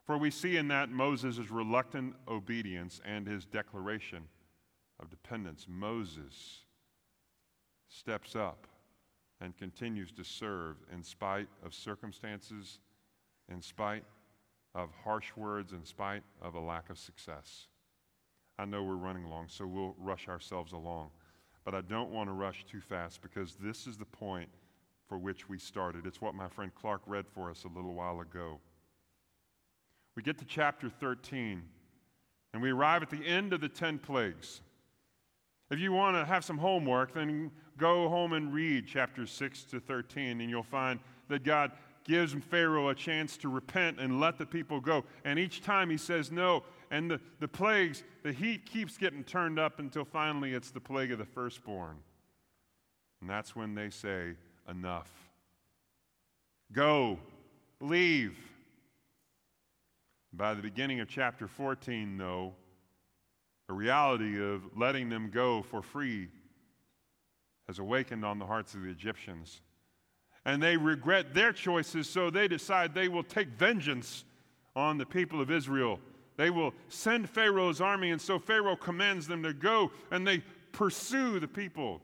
For 0.07 0.17
we 0.17 0.31
see 0.31 0.55
in 0.55 0.69
that 0.69 0.89
Moses' 0.89 1.51
reluctant 1.51 2.15
obedience 2.29 3.01
and 3.03 3.27
his 3.27 3.43
declaration 3.43 4.23
of 5.01 5.09
dependence. 5.09 5.67
Moses 5.67 6.61
steps 7.89 8.33
up 8.33 8.67
and 9.41 9.55
continues 9.57 10.13
to 10.13 10.23
serve 10.23 10.77
in 10.93 11.03
spite 11.03 11.49
of 11.63 11.73
circumstances, 11.73 12.79
in 13.49 13.61
spite 13.61 14.05
of 14.73 14.89
harsh 15.03 15.35
words, 15.35 15.73
in 15.73 15.83
spite 15.83 16.23
of 16.41 16.55
a 16.55 16.59
lack 16.59 16.89
of 16.89 16.97
success. 16.97 17.67
I 18.57 18.63
know 18.63 18.83
we're 18.83 18.95
running 18.95 19.25
long, 19.25 19.47
so 19.49 19.67
we'll 19.67 19.95
rush 19.99 20.29
ourselves 20.29 20.71
along. 20.71 21.09
But 21.65 21.75
I 21.75 21.81
don't 21.81 22.11
want 22.11 22.29
to 22.29 22.33
rush 22.33 22.65
too 22.65 22.79
fast 22.79 23.21
because 23.21 23.55
this 23.55 23.87
is 23.87 23.97
the 23.97 24.05
point 24.05 24.49
for 25.09 25.17
which 25.17 25.49
we 25.49 25.59
started. 25.59 26.05
It's 26.05 26.21
what 26.21 26.33
my 26.33 26.47
friend 26.47 26.71
Clark 26.73 27.01
read 27.05 27.25
for 27.27 27.49
us 27.51 27.65
a 27.65 27.75
little 27.75 27.93
while 27.93 28.21
ago. 28.21 28.61
We 30.17 30.23
get 30.23 30.39
to 30.39 30.45
chapter 30.45 30.89
13, 30.89 31.61
and 32.51 32.61
we 32.63 32.71
arrive 32.71 33.03
at 33.03 33.11
the 33.11 33.23
end 33.23 33.53
of 33.53 33.61
the 33.61 33.69
10 33.69 33.99
plagues. 33.99 34.61
If 35.69 35.77
you 35.77 35.91
want 35.91 36.17
to 36.17 36.25
have 36.25 36.43
some 36.43 36.57
homework, 36.57 37.13
then 37.13 37.51
go 37.77 38.09
home 38.09 38.33
and 38.33 38.51
read 38.51 38.87
chapters 38.87 39.29
6 39.29 39.65
to 39.65 39.79
13, 39.79 40.41
and 40.41 40.49
you'll 40.49 40.63
find 40.63 40.99
that 41.27 41.43
God 41.43 41.71
gives 42.03 42.33
Pharaoh 42.33 42.89
a 42.89 42.95
chance 42.95 43.37
to 43.37 43.47
repent 43.47 43.99
and 43.99 44.19
let 44.19 44.39
the 44.39 44.45
people 44.47 44.79
go. 44.81 45.03
And 45.23 45.37
each 45.37 45.61
time 45.61 45.91
he 45.91 45.97
says 45.97 46.31
no. 46.31 46.63
And 46.89 47.11
the, 47.11 47.21
the 47.39 47.47
plagues, 47.47 48.03
the 48.23 48.33
heat 48.33 48.65
keeps 48.65 48.97
getting 48.97 49.23
turned 49.23 49.59
up 49.59 49.77
until 49.77 50.03
finally 50.03 50.53
it's 50.53 50.71
the 50.71 50.81
plague 50.81 51.11
of 51.11 51.19
the 51.19 51.25
firstborn. 51.25 51.97
And 53.21 53.29
that's 53.29 53.55
when 53.55 53.75
they 53.75 53.91
say, 53.91 54.33
enough. 54.67 55.11
Go, 56.73 57.19
leave. 57.79 58.35
By 60.37 60.53
the 60.53 60.61
beginning 60.61 60.99
of 60.99 61.07
chapter 61.07 61.47
14, 61.47 62.15
though, 62.15 62.53
the 63.67 63.73
reality 63.73 64.39
of 64.39 64.61
letting 64.77 65.09
them 65.09 65.31
go 65.33 65.63
for 65.63 65.81
free 65.81 66.27
has 67.65 67.79
awakened 67.79 68.23
on 68.23 68.37
the 68.37 68.45
hearts 68.45 68.75
of 68.75 68.83
the 68.83 68.89
Egyptians. 68.89 69.61
And 70.45 70.61
they 70.61 70.77
regret 70.77 71.33
their 71.33 71.51
choices, 71.51 72.07
so 72.07 72.29
they 72.29 72.47
decide 72.47 72.93
they 72.93 73.07
will 73.07 73.23
take 73.23 73.47
vengeance 73.47 74.25
on 74.75 74.99
the 74.99 75.07
people 75.07 75.41
of 75.41 75.49
Israel. 75.49 75.99
They 76.37 76.51
will 76.51 76.71
send 76.87 77.27
Pharaoh's 77.27 77.81
army, 77.81 78.11
and 78.11 78.21
so 78.21 78.37
Pharaoh 78.37 78.75
commands 78.75 79.27
them 79.27 79.41
to 79.41 79.53
go, 79.53 79.91
and 80.11 80.25
they 80.25 80.43
pursue 80.71 81.39
the 81.39 81.47
people 81.47 81.99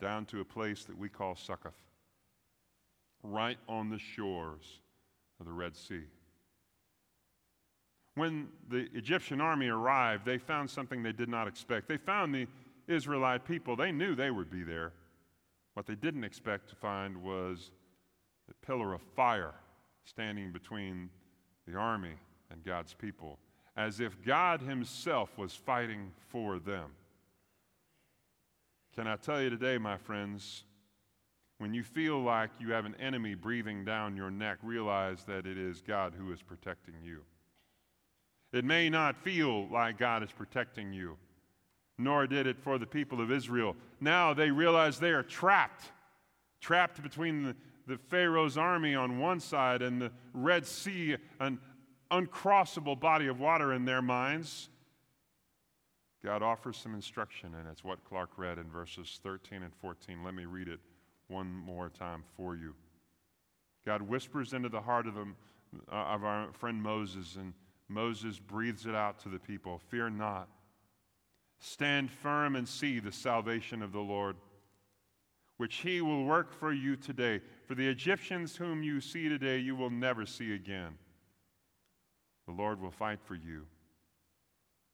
down 0.00 0.24
to 0.26 0.40
a 0.40 0.44
place 0.46 0.84
that 0.84 0.96
we 0.96 1.10
call 1.10 1.36
Succoth, 1.36 1.76
right 3.22 3.58
on 3.68 3.90
the 3.90 3.98
shores 3.98 4.80
of 5.38 5.44
the 5.44 5.52
Red 5.52 5.76
Sea. 5.76 6.04
When 8.16 8.48
the 8.70 8.88
Egyptian 8.94 9.40
army 9.40 9.68
arrived, 9.68 10.24
they 10.24 10.38
found 10.38 10.70
something 10.70 11.02
they 11.02 11.12
did 11.12 11.28
not 11.28 11.46
expect. 11.46 11.86
They 11.86 11.98
found 11.98 12.34
the 12.34 12.46
Israelite 12.88 13.44
people. 13.44 13.76
They 13.76 13.92
knew 13.92 14.14
they 14.14 14.30
would 14.30 14.50
be 14.50 14.62
there. 14.62 14.92
What 15.74 15.86
they 15.86 15.94
didn't 15.94 16.24
expect 16.24 16.70
to 16.70 16.76
find 16.76 17.22
was 17.22 17.70
a 18.50 18.66
pillar 18.66 18.94
of 18.94 19.02
fire 19.14 19.54
standing 20.04 20.50
between 20.50 21.10
the 21.68 21.76
army 21.76 22.14
and 22.50 22.64
God's 22.64 22.94
people. 22.94 23.38
as 23.76 24.00
if 24.00 24.22
God 24.24 24.62
Himself 24.62 25.36
was 25.36 25.54
fighting 25.54 26.12
for 26.28 26.58
them. 26.58 26.92
Can 28.94 29.06
I 29.06 29.16
tell 29.16 29.42
you 29.42 29.50
today, 29.50 29.76
my 29.76 29.98
friends, 29.98 30.64
when 31.58 31.74
you 31.74 31.82
feel 31.82 32.22
like 32.22 32.50
you 32.58 32.72
have 32.72 32.86
an 32.86 32.94
enemy 32.98 33.34
breathing 33.34 33.84
down 33.84 34.16
your 34.16 34.30
neck, 34.30 34.58
realize 34.62 35.24
that 35.24 35.46
it 35.46 35.58
is 35.58 35.82
God 35.82 36.14
who 36.16 36.32
is 36.32 36.40
protecting 36.40 36.94
you. 37.04 37.20
It 38.56 38.64
may 38.64 38.88
not 38.88 39.16
feel 39.16 39.68
like 39.68 39.98
God 39.98 40.22
is 40.22 40.32
protecting 40.32 40.92
you, 40.92 41.16
nor 41.98 42.26
did 42.26 42.46
it 42.46 42.58
for 42.58 42.78
the 42.78 42.86
people 42.86 43.20
of 43.20 43.30
Israel. 43.30 43.76
Now 44.00 44.34
they 44.34 44.50
realize 44.50 44.98
they 44.98 45.10
are 45.10 45.22
trapped, 45.22 45.92
trapped 46.60 47.02
between 47.02 47.42
the, 47.42 47.56
the 47.86 47.98
Pharaoh's 48.08 48.56
army 48.56 48.94
on 48.94 49.18
one 49.18 49.40
side 49.40 49.82
and 49.82 50.00
the 50.00 50.10
Red 50.32 50.66
Sea, 50.66 51.16
an 51.38 51.58
uncrossable 52.10 52.98
body 52.98 53.26
of 53.26 53.40
water 53.40 53.72
in 53.72 53.84
their 53.84 54.02
minds. 54.02 54.68
God 56.24 56.42
offers 56.42 56.76
some 56.76 56.94
instruction, 56.94 57.54
and 57.54 57.68
it's 57.68 57.84
what 57.84 58.02
Clark 58.04 58.30
read 58.36 58.58
in 58.58 58.64
verses 58.64 59.20
13 59.22 59.62
and 59.62 59.72
14. 59.76 60.24
Let 60.24 60.34
me 60.34 60.44
read 60.44 60.68
it 60.68 60.80
one 61.28 61.52
more 61.52 61.88
time 61.88 62.24
for 62.36 62.56
you. 62.56 62.74
God 63.84 64.02
whispers 64.02 64.52
into 64.52 64.68
the 64.68 64.80
heart 64.80 65.06
of, 65.06 65.14
them, 65.14 65.36
uh, 65.92 65.94
of 65.94 66.24
our 66.24 66.48
friend 66.52 66.82
Moses, 66.82 67.36
and 67.36 67.52
Moses 67.88 68.38
breathes 68.38 68.86
it 68.86 68.94
out 68.94 69.18
to 69.20 69.28
the 69.28 69.38
people 69.38 69.78
Fear 69.88 70.10
not. 70.10 70.48
Stand 71.58 72.10
firm 72.10 72.54
and 72.54 72.68
see 72.68 72.98
the 72.98 73.12
salvation 73.12 73.80
of 73.80 73.92
the 73.92 74.00
Lord, 74.00 74.36
which 75.56 75.76
he 75.76 76.02
will 76.02 76.24
work 76.24 76.52
for 76.52 76.72
you 76.72 76.96
today. 76.96 77.40
For 77.66 77.74
the 77.74 77.88
Egyptians 77.88 78.56
whom 78.56 78.82
you 78.82 79.00
see 79.00 79.28
today, 79.28 79.58
you 79.58 79.74
will 79.74 79.90
never 79.90 80.26
see 80.26 80.54
again. 80.54 80.98
The 82.46 82.52
Lord 82.52 82.80
will 82.80 82.90
fight 82.90 83.20
for 83.24 83.34
you, 83.34 83.66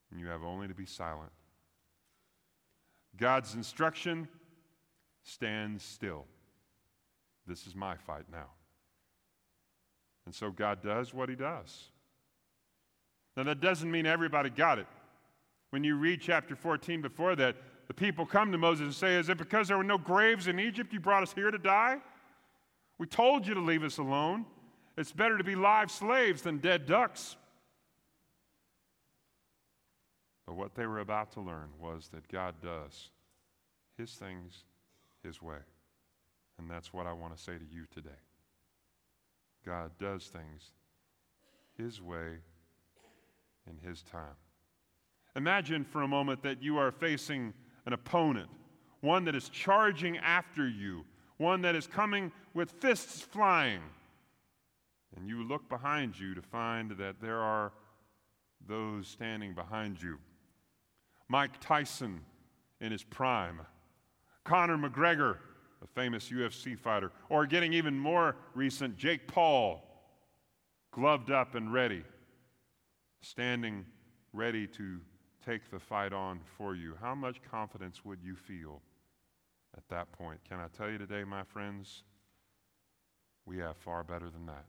and 0.09 0.19
you 0.19 0.27
have 0.27 0.43
only 0.43 0.67
to 0.67 0.73
be 0.73 0.85
silent. 0.85 1.31
God's 3.17 3.53
instruction 3.53 4.27
stand 5.23 5.81
still. 5.81 6.25
This 7.45 7.67
is 7.67 7.75
my 7.75 7.95
fight 7.95 8.25
now. 8.31 8.47
And 10.25 10.33
so 10.33 10.49
God 10.49 10.81
does 10.81 11.13
what 11.13 11.29
he 11.29 11.35
does. 11.35 11.89
Now, 13.35 13.43
that 13.43 13.61
doesn't 13.61 13.89
mean 13.89 14.05
everybody 14.05 14.49
got 14.49 14.79
it. 14.79 14.87
When 15.71 15.83
you 15.83 15.95
read 15.95 16.21
chapter 16.21 16.55
14 16.55 17.01
before 17.01 17.35
that, 17.35 17.55
the 17.87 17.93
people 17.93 18.25
come 18.25 18.51
to 18.51 18.57
Moses 18.57 18.85
and 18.85 18.93
say, 18.93 19.15
Is 19.15 19.29
it 19.29 19.37
because 19.37 19.67
there 19.67 19.77
were 19.77 19.83
no 19.83 19.97
graves 19.97 20.47
in 20.47 20.59
Egypt 20.59 20.93
you 20.93 20.99
brought 20.99 21.23
us 21.23 21.33
here 21.33 21.51
to 21.51 21.57
die? 21.57 21.97
We 22.99 23.07
told 23.07 23.47
you 23.47 23.53
to 23.55 23.59
leave 23.59 23.83
us 23.83 23.97
alone. 23.97 24.45
It's 24.97 25.11
better 25.11 25.37
to 25.37 25.43
be 25.43 25.55
live 25.55 25.89
slaves 25.89 26.43
than 26.43 26.59
dead 26.59 26.85
ducks. 26.85 27.35
But 30.45 30.55
what 30.55 30.75
they 30.75 30.85
were 30.85 30.99
about 30.99 31.31
to 31.31 31.41
learn 31.41 31.69
was 31.79 32.09
that 32.09 32.27
God 32.27 32.55
does 32.61 33.09
his 33.97 34.11
things 34.11 34.65
his 35.23 35.41
way. 35.41 35.57
And 36.59 36.69
that's 36.69 36.93
what 36.93 37.07
I 37.07 37.13
want 37.13 37.35
to 37.35 37.41
say 37.41 37.53
to 37.53 37.65
you 37.71 37.85
today. 37.91 38.09
God 39.65 39.91
does 39.99 40.27
things 40.27 40.71
his 41.77 42.01
way 42.01 42.37
in 43.69 43.77
his 43.87 44.01
time. 44.03 44.35
Imagine 45.35 45.83
for 45.83 46.03
a 46.03 46.07
moment 46.07 46.43
that 46.43 46.61
you 46.61 46.77
are 46.77 46.91
facing 46.91 47.53
an 47.85 47.93
opponent, 47.93 48.49
one 49.01 49.25
that 49.25 49.35
is 49.35 49.49
charging 49.49 50.17
after 50.17 50.67
you, 50.67 51.05
one 51.37 51.61
that 51.61 51.75
is 51.75 51.87
coming 51.87 52.31
with 52.53 52.71
fists 52.71 53.21
flying. 53.21 53.81
And 55.15 55.27
you 55.27 55.43
look 55.43 55.67
behind 55.69 56.19
you 56.19 56.33
to 56.35 56.41
find 56.41 56.91
that 56.91 57.21
there 57.21 57.39
are 57.39 57.73
those 58.67 59.07
standing 59.07 59.53
behind 59.53 60.01
you. 60.01 60.17
Mike 61.27 61.59
Tyson 61.59 62.21
in 62.79 62.91
his 62.91 63.03
prime 63.03 63.61
Conor 64.43 64.77
McGregor, 64.77 65.37
a 65.81 65.87
famous 65.95 66.29
UFC 66.29 66.77
fighter, 66.77 67.11
or 67.29 67.45
getting 67.45 67.71
even 67.71 67.97
more 67.97 68.35
recent, 68.53 68.97
Jake 68.97 69.25
Paul, 69.25 69.81
gloved 70.91 71.31
up 71.31 71.55
and 71.55 71.71
ready, 71.71 72.03
standing 73.23 73.85
ready 74.33 74.67
to 74.67 74.99
take 75.45 75.71
the 75.71 75.79
fight 75.79 76.13
on 76.13 76.39
for 76.57 76.75
you. 76.75 76.93
How 77.01 77.15
much 77.15 77.41
confidence 77.49 78.03
would 78.03 78.19
you 78.21 78.35
feel 78.35 78.81
at 79.75 79.87
that 79.89 80.11
point? 80.11 80.39
Can 80.47 80.59
I 80.59 80.67
tell 80.77 80.89
you 80.89 80.97
today, 80.97 81.23
my 81.23 81.43
friends? 81.43 82.03
We 83.45 83.57
have 83.57 83.77
far 83.77 84.03
better 84.03 84.29
than 84.29 84.45
that. 84.47 84.65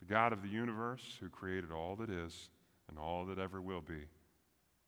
The 0.00 0.06
God 0.06 0.32
of 0.32 0.42
the 0.42 0.48
universe, 0.48 1.16
who 1.20 1.28
created 1.28 1.70
all 1.72 1.96
that 1.96 2.10
is 2.10 2.50
and 2.88 2.98
all 2.98 3.24
that 3.26 3.38
ever 3.38 3.60
will 3.60 3.80
be, 3.80 4.08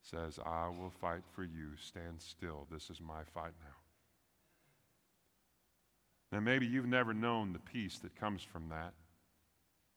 says, 0.02 0.38
I 0.44 0.68
will 0.68 0.92
fight 1.00 1.22
for 1.34 1.42
you. 1.42 1.70
Stand 1.80 2.20
still. 2.20 2.66
This 2.70 2.90
is 2.90 3.00
my 3.00 3.24
fight 3.34 3.52
now. 3.60 3.76
Now, 6.32 6.40
maybe 6.40 6.66
you've 6.66 6.86
never 6.86 7.14
known 7.14 7.52
the 7.52 7.58
peace 7.58 7.98
that 7.98 8.18
comes 8.18 8.42
from 8.42 8.68
that. 8.68 8.92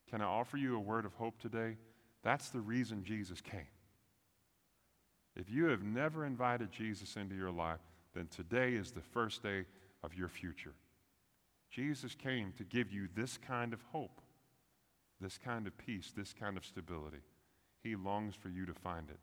Can 0.09 0.21
I 0.21 0.25
offer 0.25 0.57
you 0.57 0.75
a 0.75 0.79
word 0.79 1.05
of 1.05 1.13
hope 1.13 1.39
today? 1.39 1.75
That's 2.23 2.49
the 2.49 2.61
reason 2.61 3.03
Jesus 3.03 3.41
came. 3.41 3.67
If 5.35 5.49
you 5.49 5.65
have 5.65 5.83
never 5.83 6.25
invited 6.25 6.71
Jesus 6.71 7.15
into 7.15 7.35
your 7.35 7.51
life, 7.51 7.79
then 8.13 8.27
today 8.27 8.73
is 8.73 8.91
the 8.91 9.01
first 9.01 9.41
day 9.43 9.65
of 10.03 10.13
your 10.13 10.27
future. 10.27 10.73
Jesus 11.69 12.15
came 12.15 12.51
to 12.57 12.63
give 12.63 12.91
you 12.91 13.07
this 13.15 13.37
kind 13.37 13.73
of 13.73 13.81
hope, 13.91 14.21
this 15.21 15.37
kind 15.37 15.67
of 15.67 15.77
peace, 15.77 16.11
this 16.15 16.33
kind 16.33 16.57
of 16.57 16.65
stability. 16.65 17.21
He 17.83 17.95
longs 17.95 18.35
for 18.35 18.49
you 18.49 18.65
to 18.65 18.73
find 18.73 19.09
it. 19.09 19.19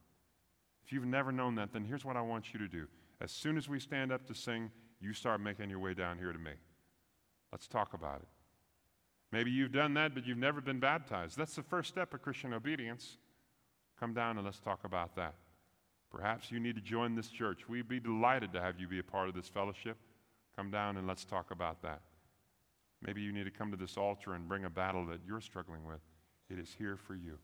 If 0.84 0.92
you've 0.92 1.04
never 1.04 1.32
known 1.32 1.56
that, 1.56 1.72
then 1.72 1.84
here's 1.84 2.04
what 2.04 2.16
I 2.16 2.20
want 2.22 2.52
you 2.52 2.60
to 2.60 2.68
do. 2.68 2.86
As 3.20 3.32
soon 3.32 3.56
as 3.56 3.68
we 3.68 3.80
stand 3.80 4.12
up 4.12 4.24
to 4.26 4.34
sing, 4.34 4.70
you 5.00 5.12
start 5.12 5.40
making 5.40 5.68
your 5.68 5.80
way 5.80 5.94
down 5.94 6.16
here 6.18 6.32
to 6.32 6.38
me. 6.38 6.52
Let's 7.50 7.66
talk 7.66 7.92
about 7.92 8.20
it. 8.20 8.28
Maybe 9.32 9.50
you've 9.50 9.72
done 9.72 9.94
that, 9.94 10.14
but 10.14 10.26
you've 10.26 10.38
never 10.38 10.60
been 10.60 10.80
baptized. 10.80 11.36
That's 11.36 11.54
the 11.54 11.62
first 11.62 11.88
step 11.88 12.14
of 12.14 12.22
Christian 12.22 12.52
obedience. 12.52 13.18
Come 13.98 14.14
down 14.14 14.36
and 14.36 14.44
let's 14.44 14.60
talk 14.60 14.84
about 14.84 15.16
that. 15.16 15.34
Perhaps 16.10 16.50
you 16.52 16.60
need 16.60 16.76
to 16.76 16.80
join 16.80 17.14
this 17.14 17.28
church. 17.28 17.68
We'd 17.68 17.88
be 17.88 18.00
delighted 18.00 18.52
to 18.52 18.60
have 18.60 18.78
you 18.78 18.86
be 18.86 19.00
a 19.00 19.02
part 19.02 19.28
of 19.28 19.34
this 19.34 19.48
fellowship. 19.48 19.96
Come 20.56 20.70
down 20.70 20.96
and 20.96 21.06
let's 21.06 21.24
talk 21.24 21.50
about 21.50 21.82
that. 21.82 22.00
Maybe 23.02 23.20
you 23.20 23.32
need 23.32 23.44
to 23.44 23.50
come 23.50 23.70
to 23.70 23.76
this 23.76 23.96
altar 23.96 24.34
and 24.34 24.48
bring 24.48 24.64
a 24.64 24.70
battle 24.70 25.04
that 25.06 25.20
you're 25.26 25.40
struggling 25.40 25.84
with. 25.84 26.00
It 26.48 26.58
is 26.58 26.74
here 26.78 26.96
for 26.96 27.14
you. 27.14 27.38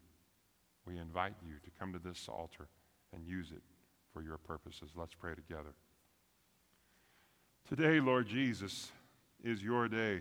We 0.86 0.98
invite 0.98 1.34
you 1.46 1.54
to 1.64 1.70
come 1.78 1.92
to 1.92 1.98
this 1.98 2.28
altar 2.28 2.68
and 3.12 3.26
use 3.26 3.50
it 3.50 3.62
for 4.12 4.22
your 4.22 4.38
purposes. 4.38 4.90
Let's 4.96 5.14
pray 5.14 5.34
together. 5.34 5.74
Today, 7.68 8.00
Lord 8.00 8.26
Jesus, 8.26 8.90
is 9.44 9.62
your 9.62 9.88
day. 9.88 10.20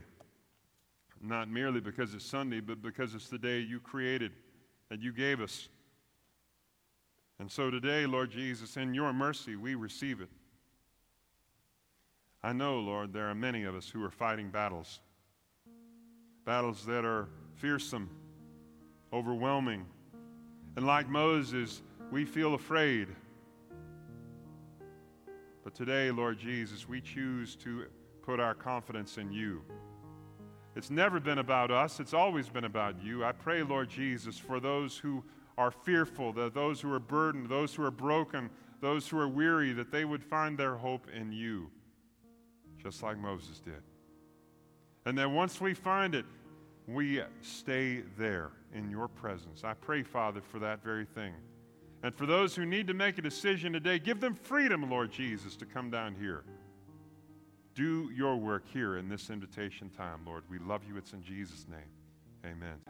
Not 1.24 1.50
merely 1.50 1.80
because 1.80 2.14
it's 2.14 2.26
Sunday, 2.26 2.60
but 2.60 2.82
because 2.82 3.14
it's 3.14 3.30
the 3.30 3.38
day 3.38 3.60
you 3.60 3.80
created 3.80 4.32
and 4.90 5.02
you 5.02 5.14
gave 5.14 5.40
us. 5.40 5.70
And 7.40 7.52
so 7.52 7.70
today, 7.70 8.06
Lord 8.06 8.32
Jesus, 8.32 8.78
in 8.78 8.94
your 8.94 9.14
mercy, 9.14 9.56
we 9.56 9.76
receive 9.76 10.22
it. 10.22 10.30
I 12.44 12.54
know, 12.54 12.80
Lord, 12.80 13.14
there 13.14 13.30
are 13.30 13.36
many 13.36 13.64
of 13.64 13.76
us 13.76 13.88
who 13.88 14.04
are 14.04 14.10
fighting 14.10 14.50
battles. 14.50 15.00
Battles 16.44 16.86
that 16.86 17.06
are 17.06 17.30
fearsome, 17.56 18.10
overwhelming. 19.14 19.86
And 20.76 20.88
like 20.88 21.08
Moses, 21.08 21.84
we 22.12 22.26
feel 22.26 22.56
afraid. 22.56 23.08
But 25.64 25.76
today, 25.76 26.10
Lord 26.10 26.40
Jesus, 26.40 26.90
we 26.90 27.00
choose 27.00 27.56
to 27.58 27.86
put 28.24 28.40
our 28.40 28.56
confidence 28.56 29.18
in 29.18 29.32
you. 29.32 29.62
It's 30.76 30.90
never 30.90 31.20
been 31.20 31.40
about 31.40 31.70
us, 31.70 32.00
it's 32.00 32.14
always 32.14 32.48
been 32.48 32.64
about 32.64 33.04
you. 33.04 33.26
I 33.26 33.34
pray, 33.34 33.62
Lord 33.62 33.90
Jesus, 33.90 34.38
for 34.38 34.60
those 34.60 34.98
who 34.98 35.24
are 35.58 35.72
fearful, 35.72 36.32
that 36.34 36.54
those 36.54 36.80
who 36.80 36.92
are 36.94 37.00
burdened, 37.00 37.50
those 37.50 37.76
who 37.76 37.84
are 37.84 37.92
broken, 37.92 38.50
those 38.80 39.08
who 39.08 39.20
are 39.20 39.28
weary, 39.28 39.74
that 39.74 39.92
they 39.92 40.06
would 40.06 40.24
find 40.24 40.58
their 40.58 40.76
hope 40.76 41.08
in 41.14 41.32
you, 41.32 41.70
just 42.82 43.04
like 43.04 43.18
Moses 43.18 43.60
did. 43.60 43.84
And 45.06 45.18
then 45.18 45.34
once 45.34 45.60
we 45.60 45.74
find 45.74 46.16
it, 46.16 46.26
we 46.88 47.22
stay 47.42 48.02
there 48.18 48.52
in 48.74 48.90
your 48.90 49.08
presence. 49.08 49.64
I 49.64 49.74
pray, 49.74 50.04
Father, 50.04 50.42
for 50.42 50.60
that 50.60 50.84
very 50.84 51.06
thing. 51.06 51.34
And 52.04 52.16
for 52.16 52.26
those 52.26 52.56
who 52.56 52.66
need 52.66 52.88
to 52.88 52.94
make 52.94 53.18
a 53.18 53.22
decision 53.22 53.74
today, 53.74 54.00
give 54.00 54.20
them 54.20 54.34
freedom, 54.34 54.90
Lord 54.90 55.12
Jesus, 55.12 55.56
to 55.58 55.66
come 55.66 55.92
down 55.92 56.16
here. 56.16 56.44
Do 57.74 58.12
your 58.14 58.36
work 58.36 58.64
here 58.74 58.98
in 58.98 59.08
this 59.08 59.30
invitation 59.30 59.90
time, 59.90 60.20
Lord. 60.26 60.44
We 60.50 60.60
love 60.60 60.82
you. 60.88 60.98
It's 60.98 61.14
in 61.14 61.24
Jesus' 61.24 61.66
name. 61.70 61.80
Amen. 62.46 62.82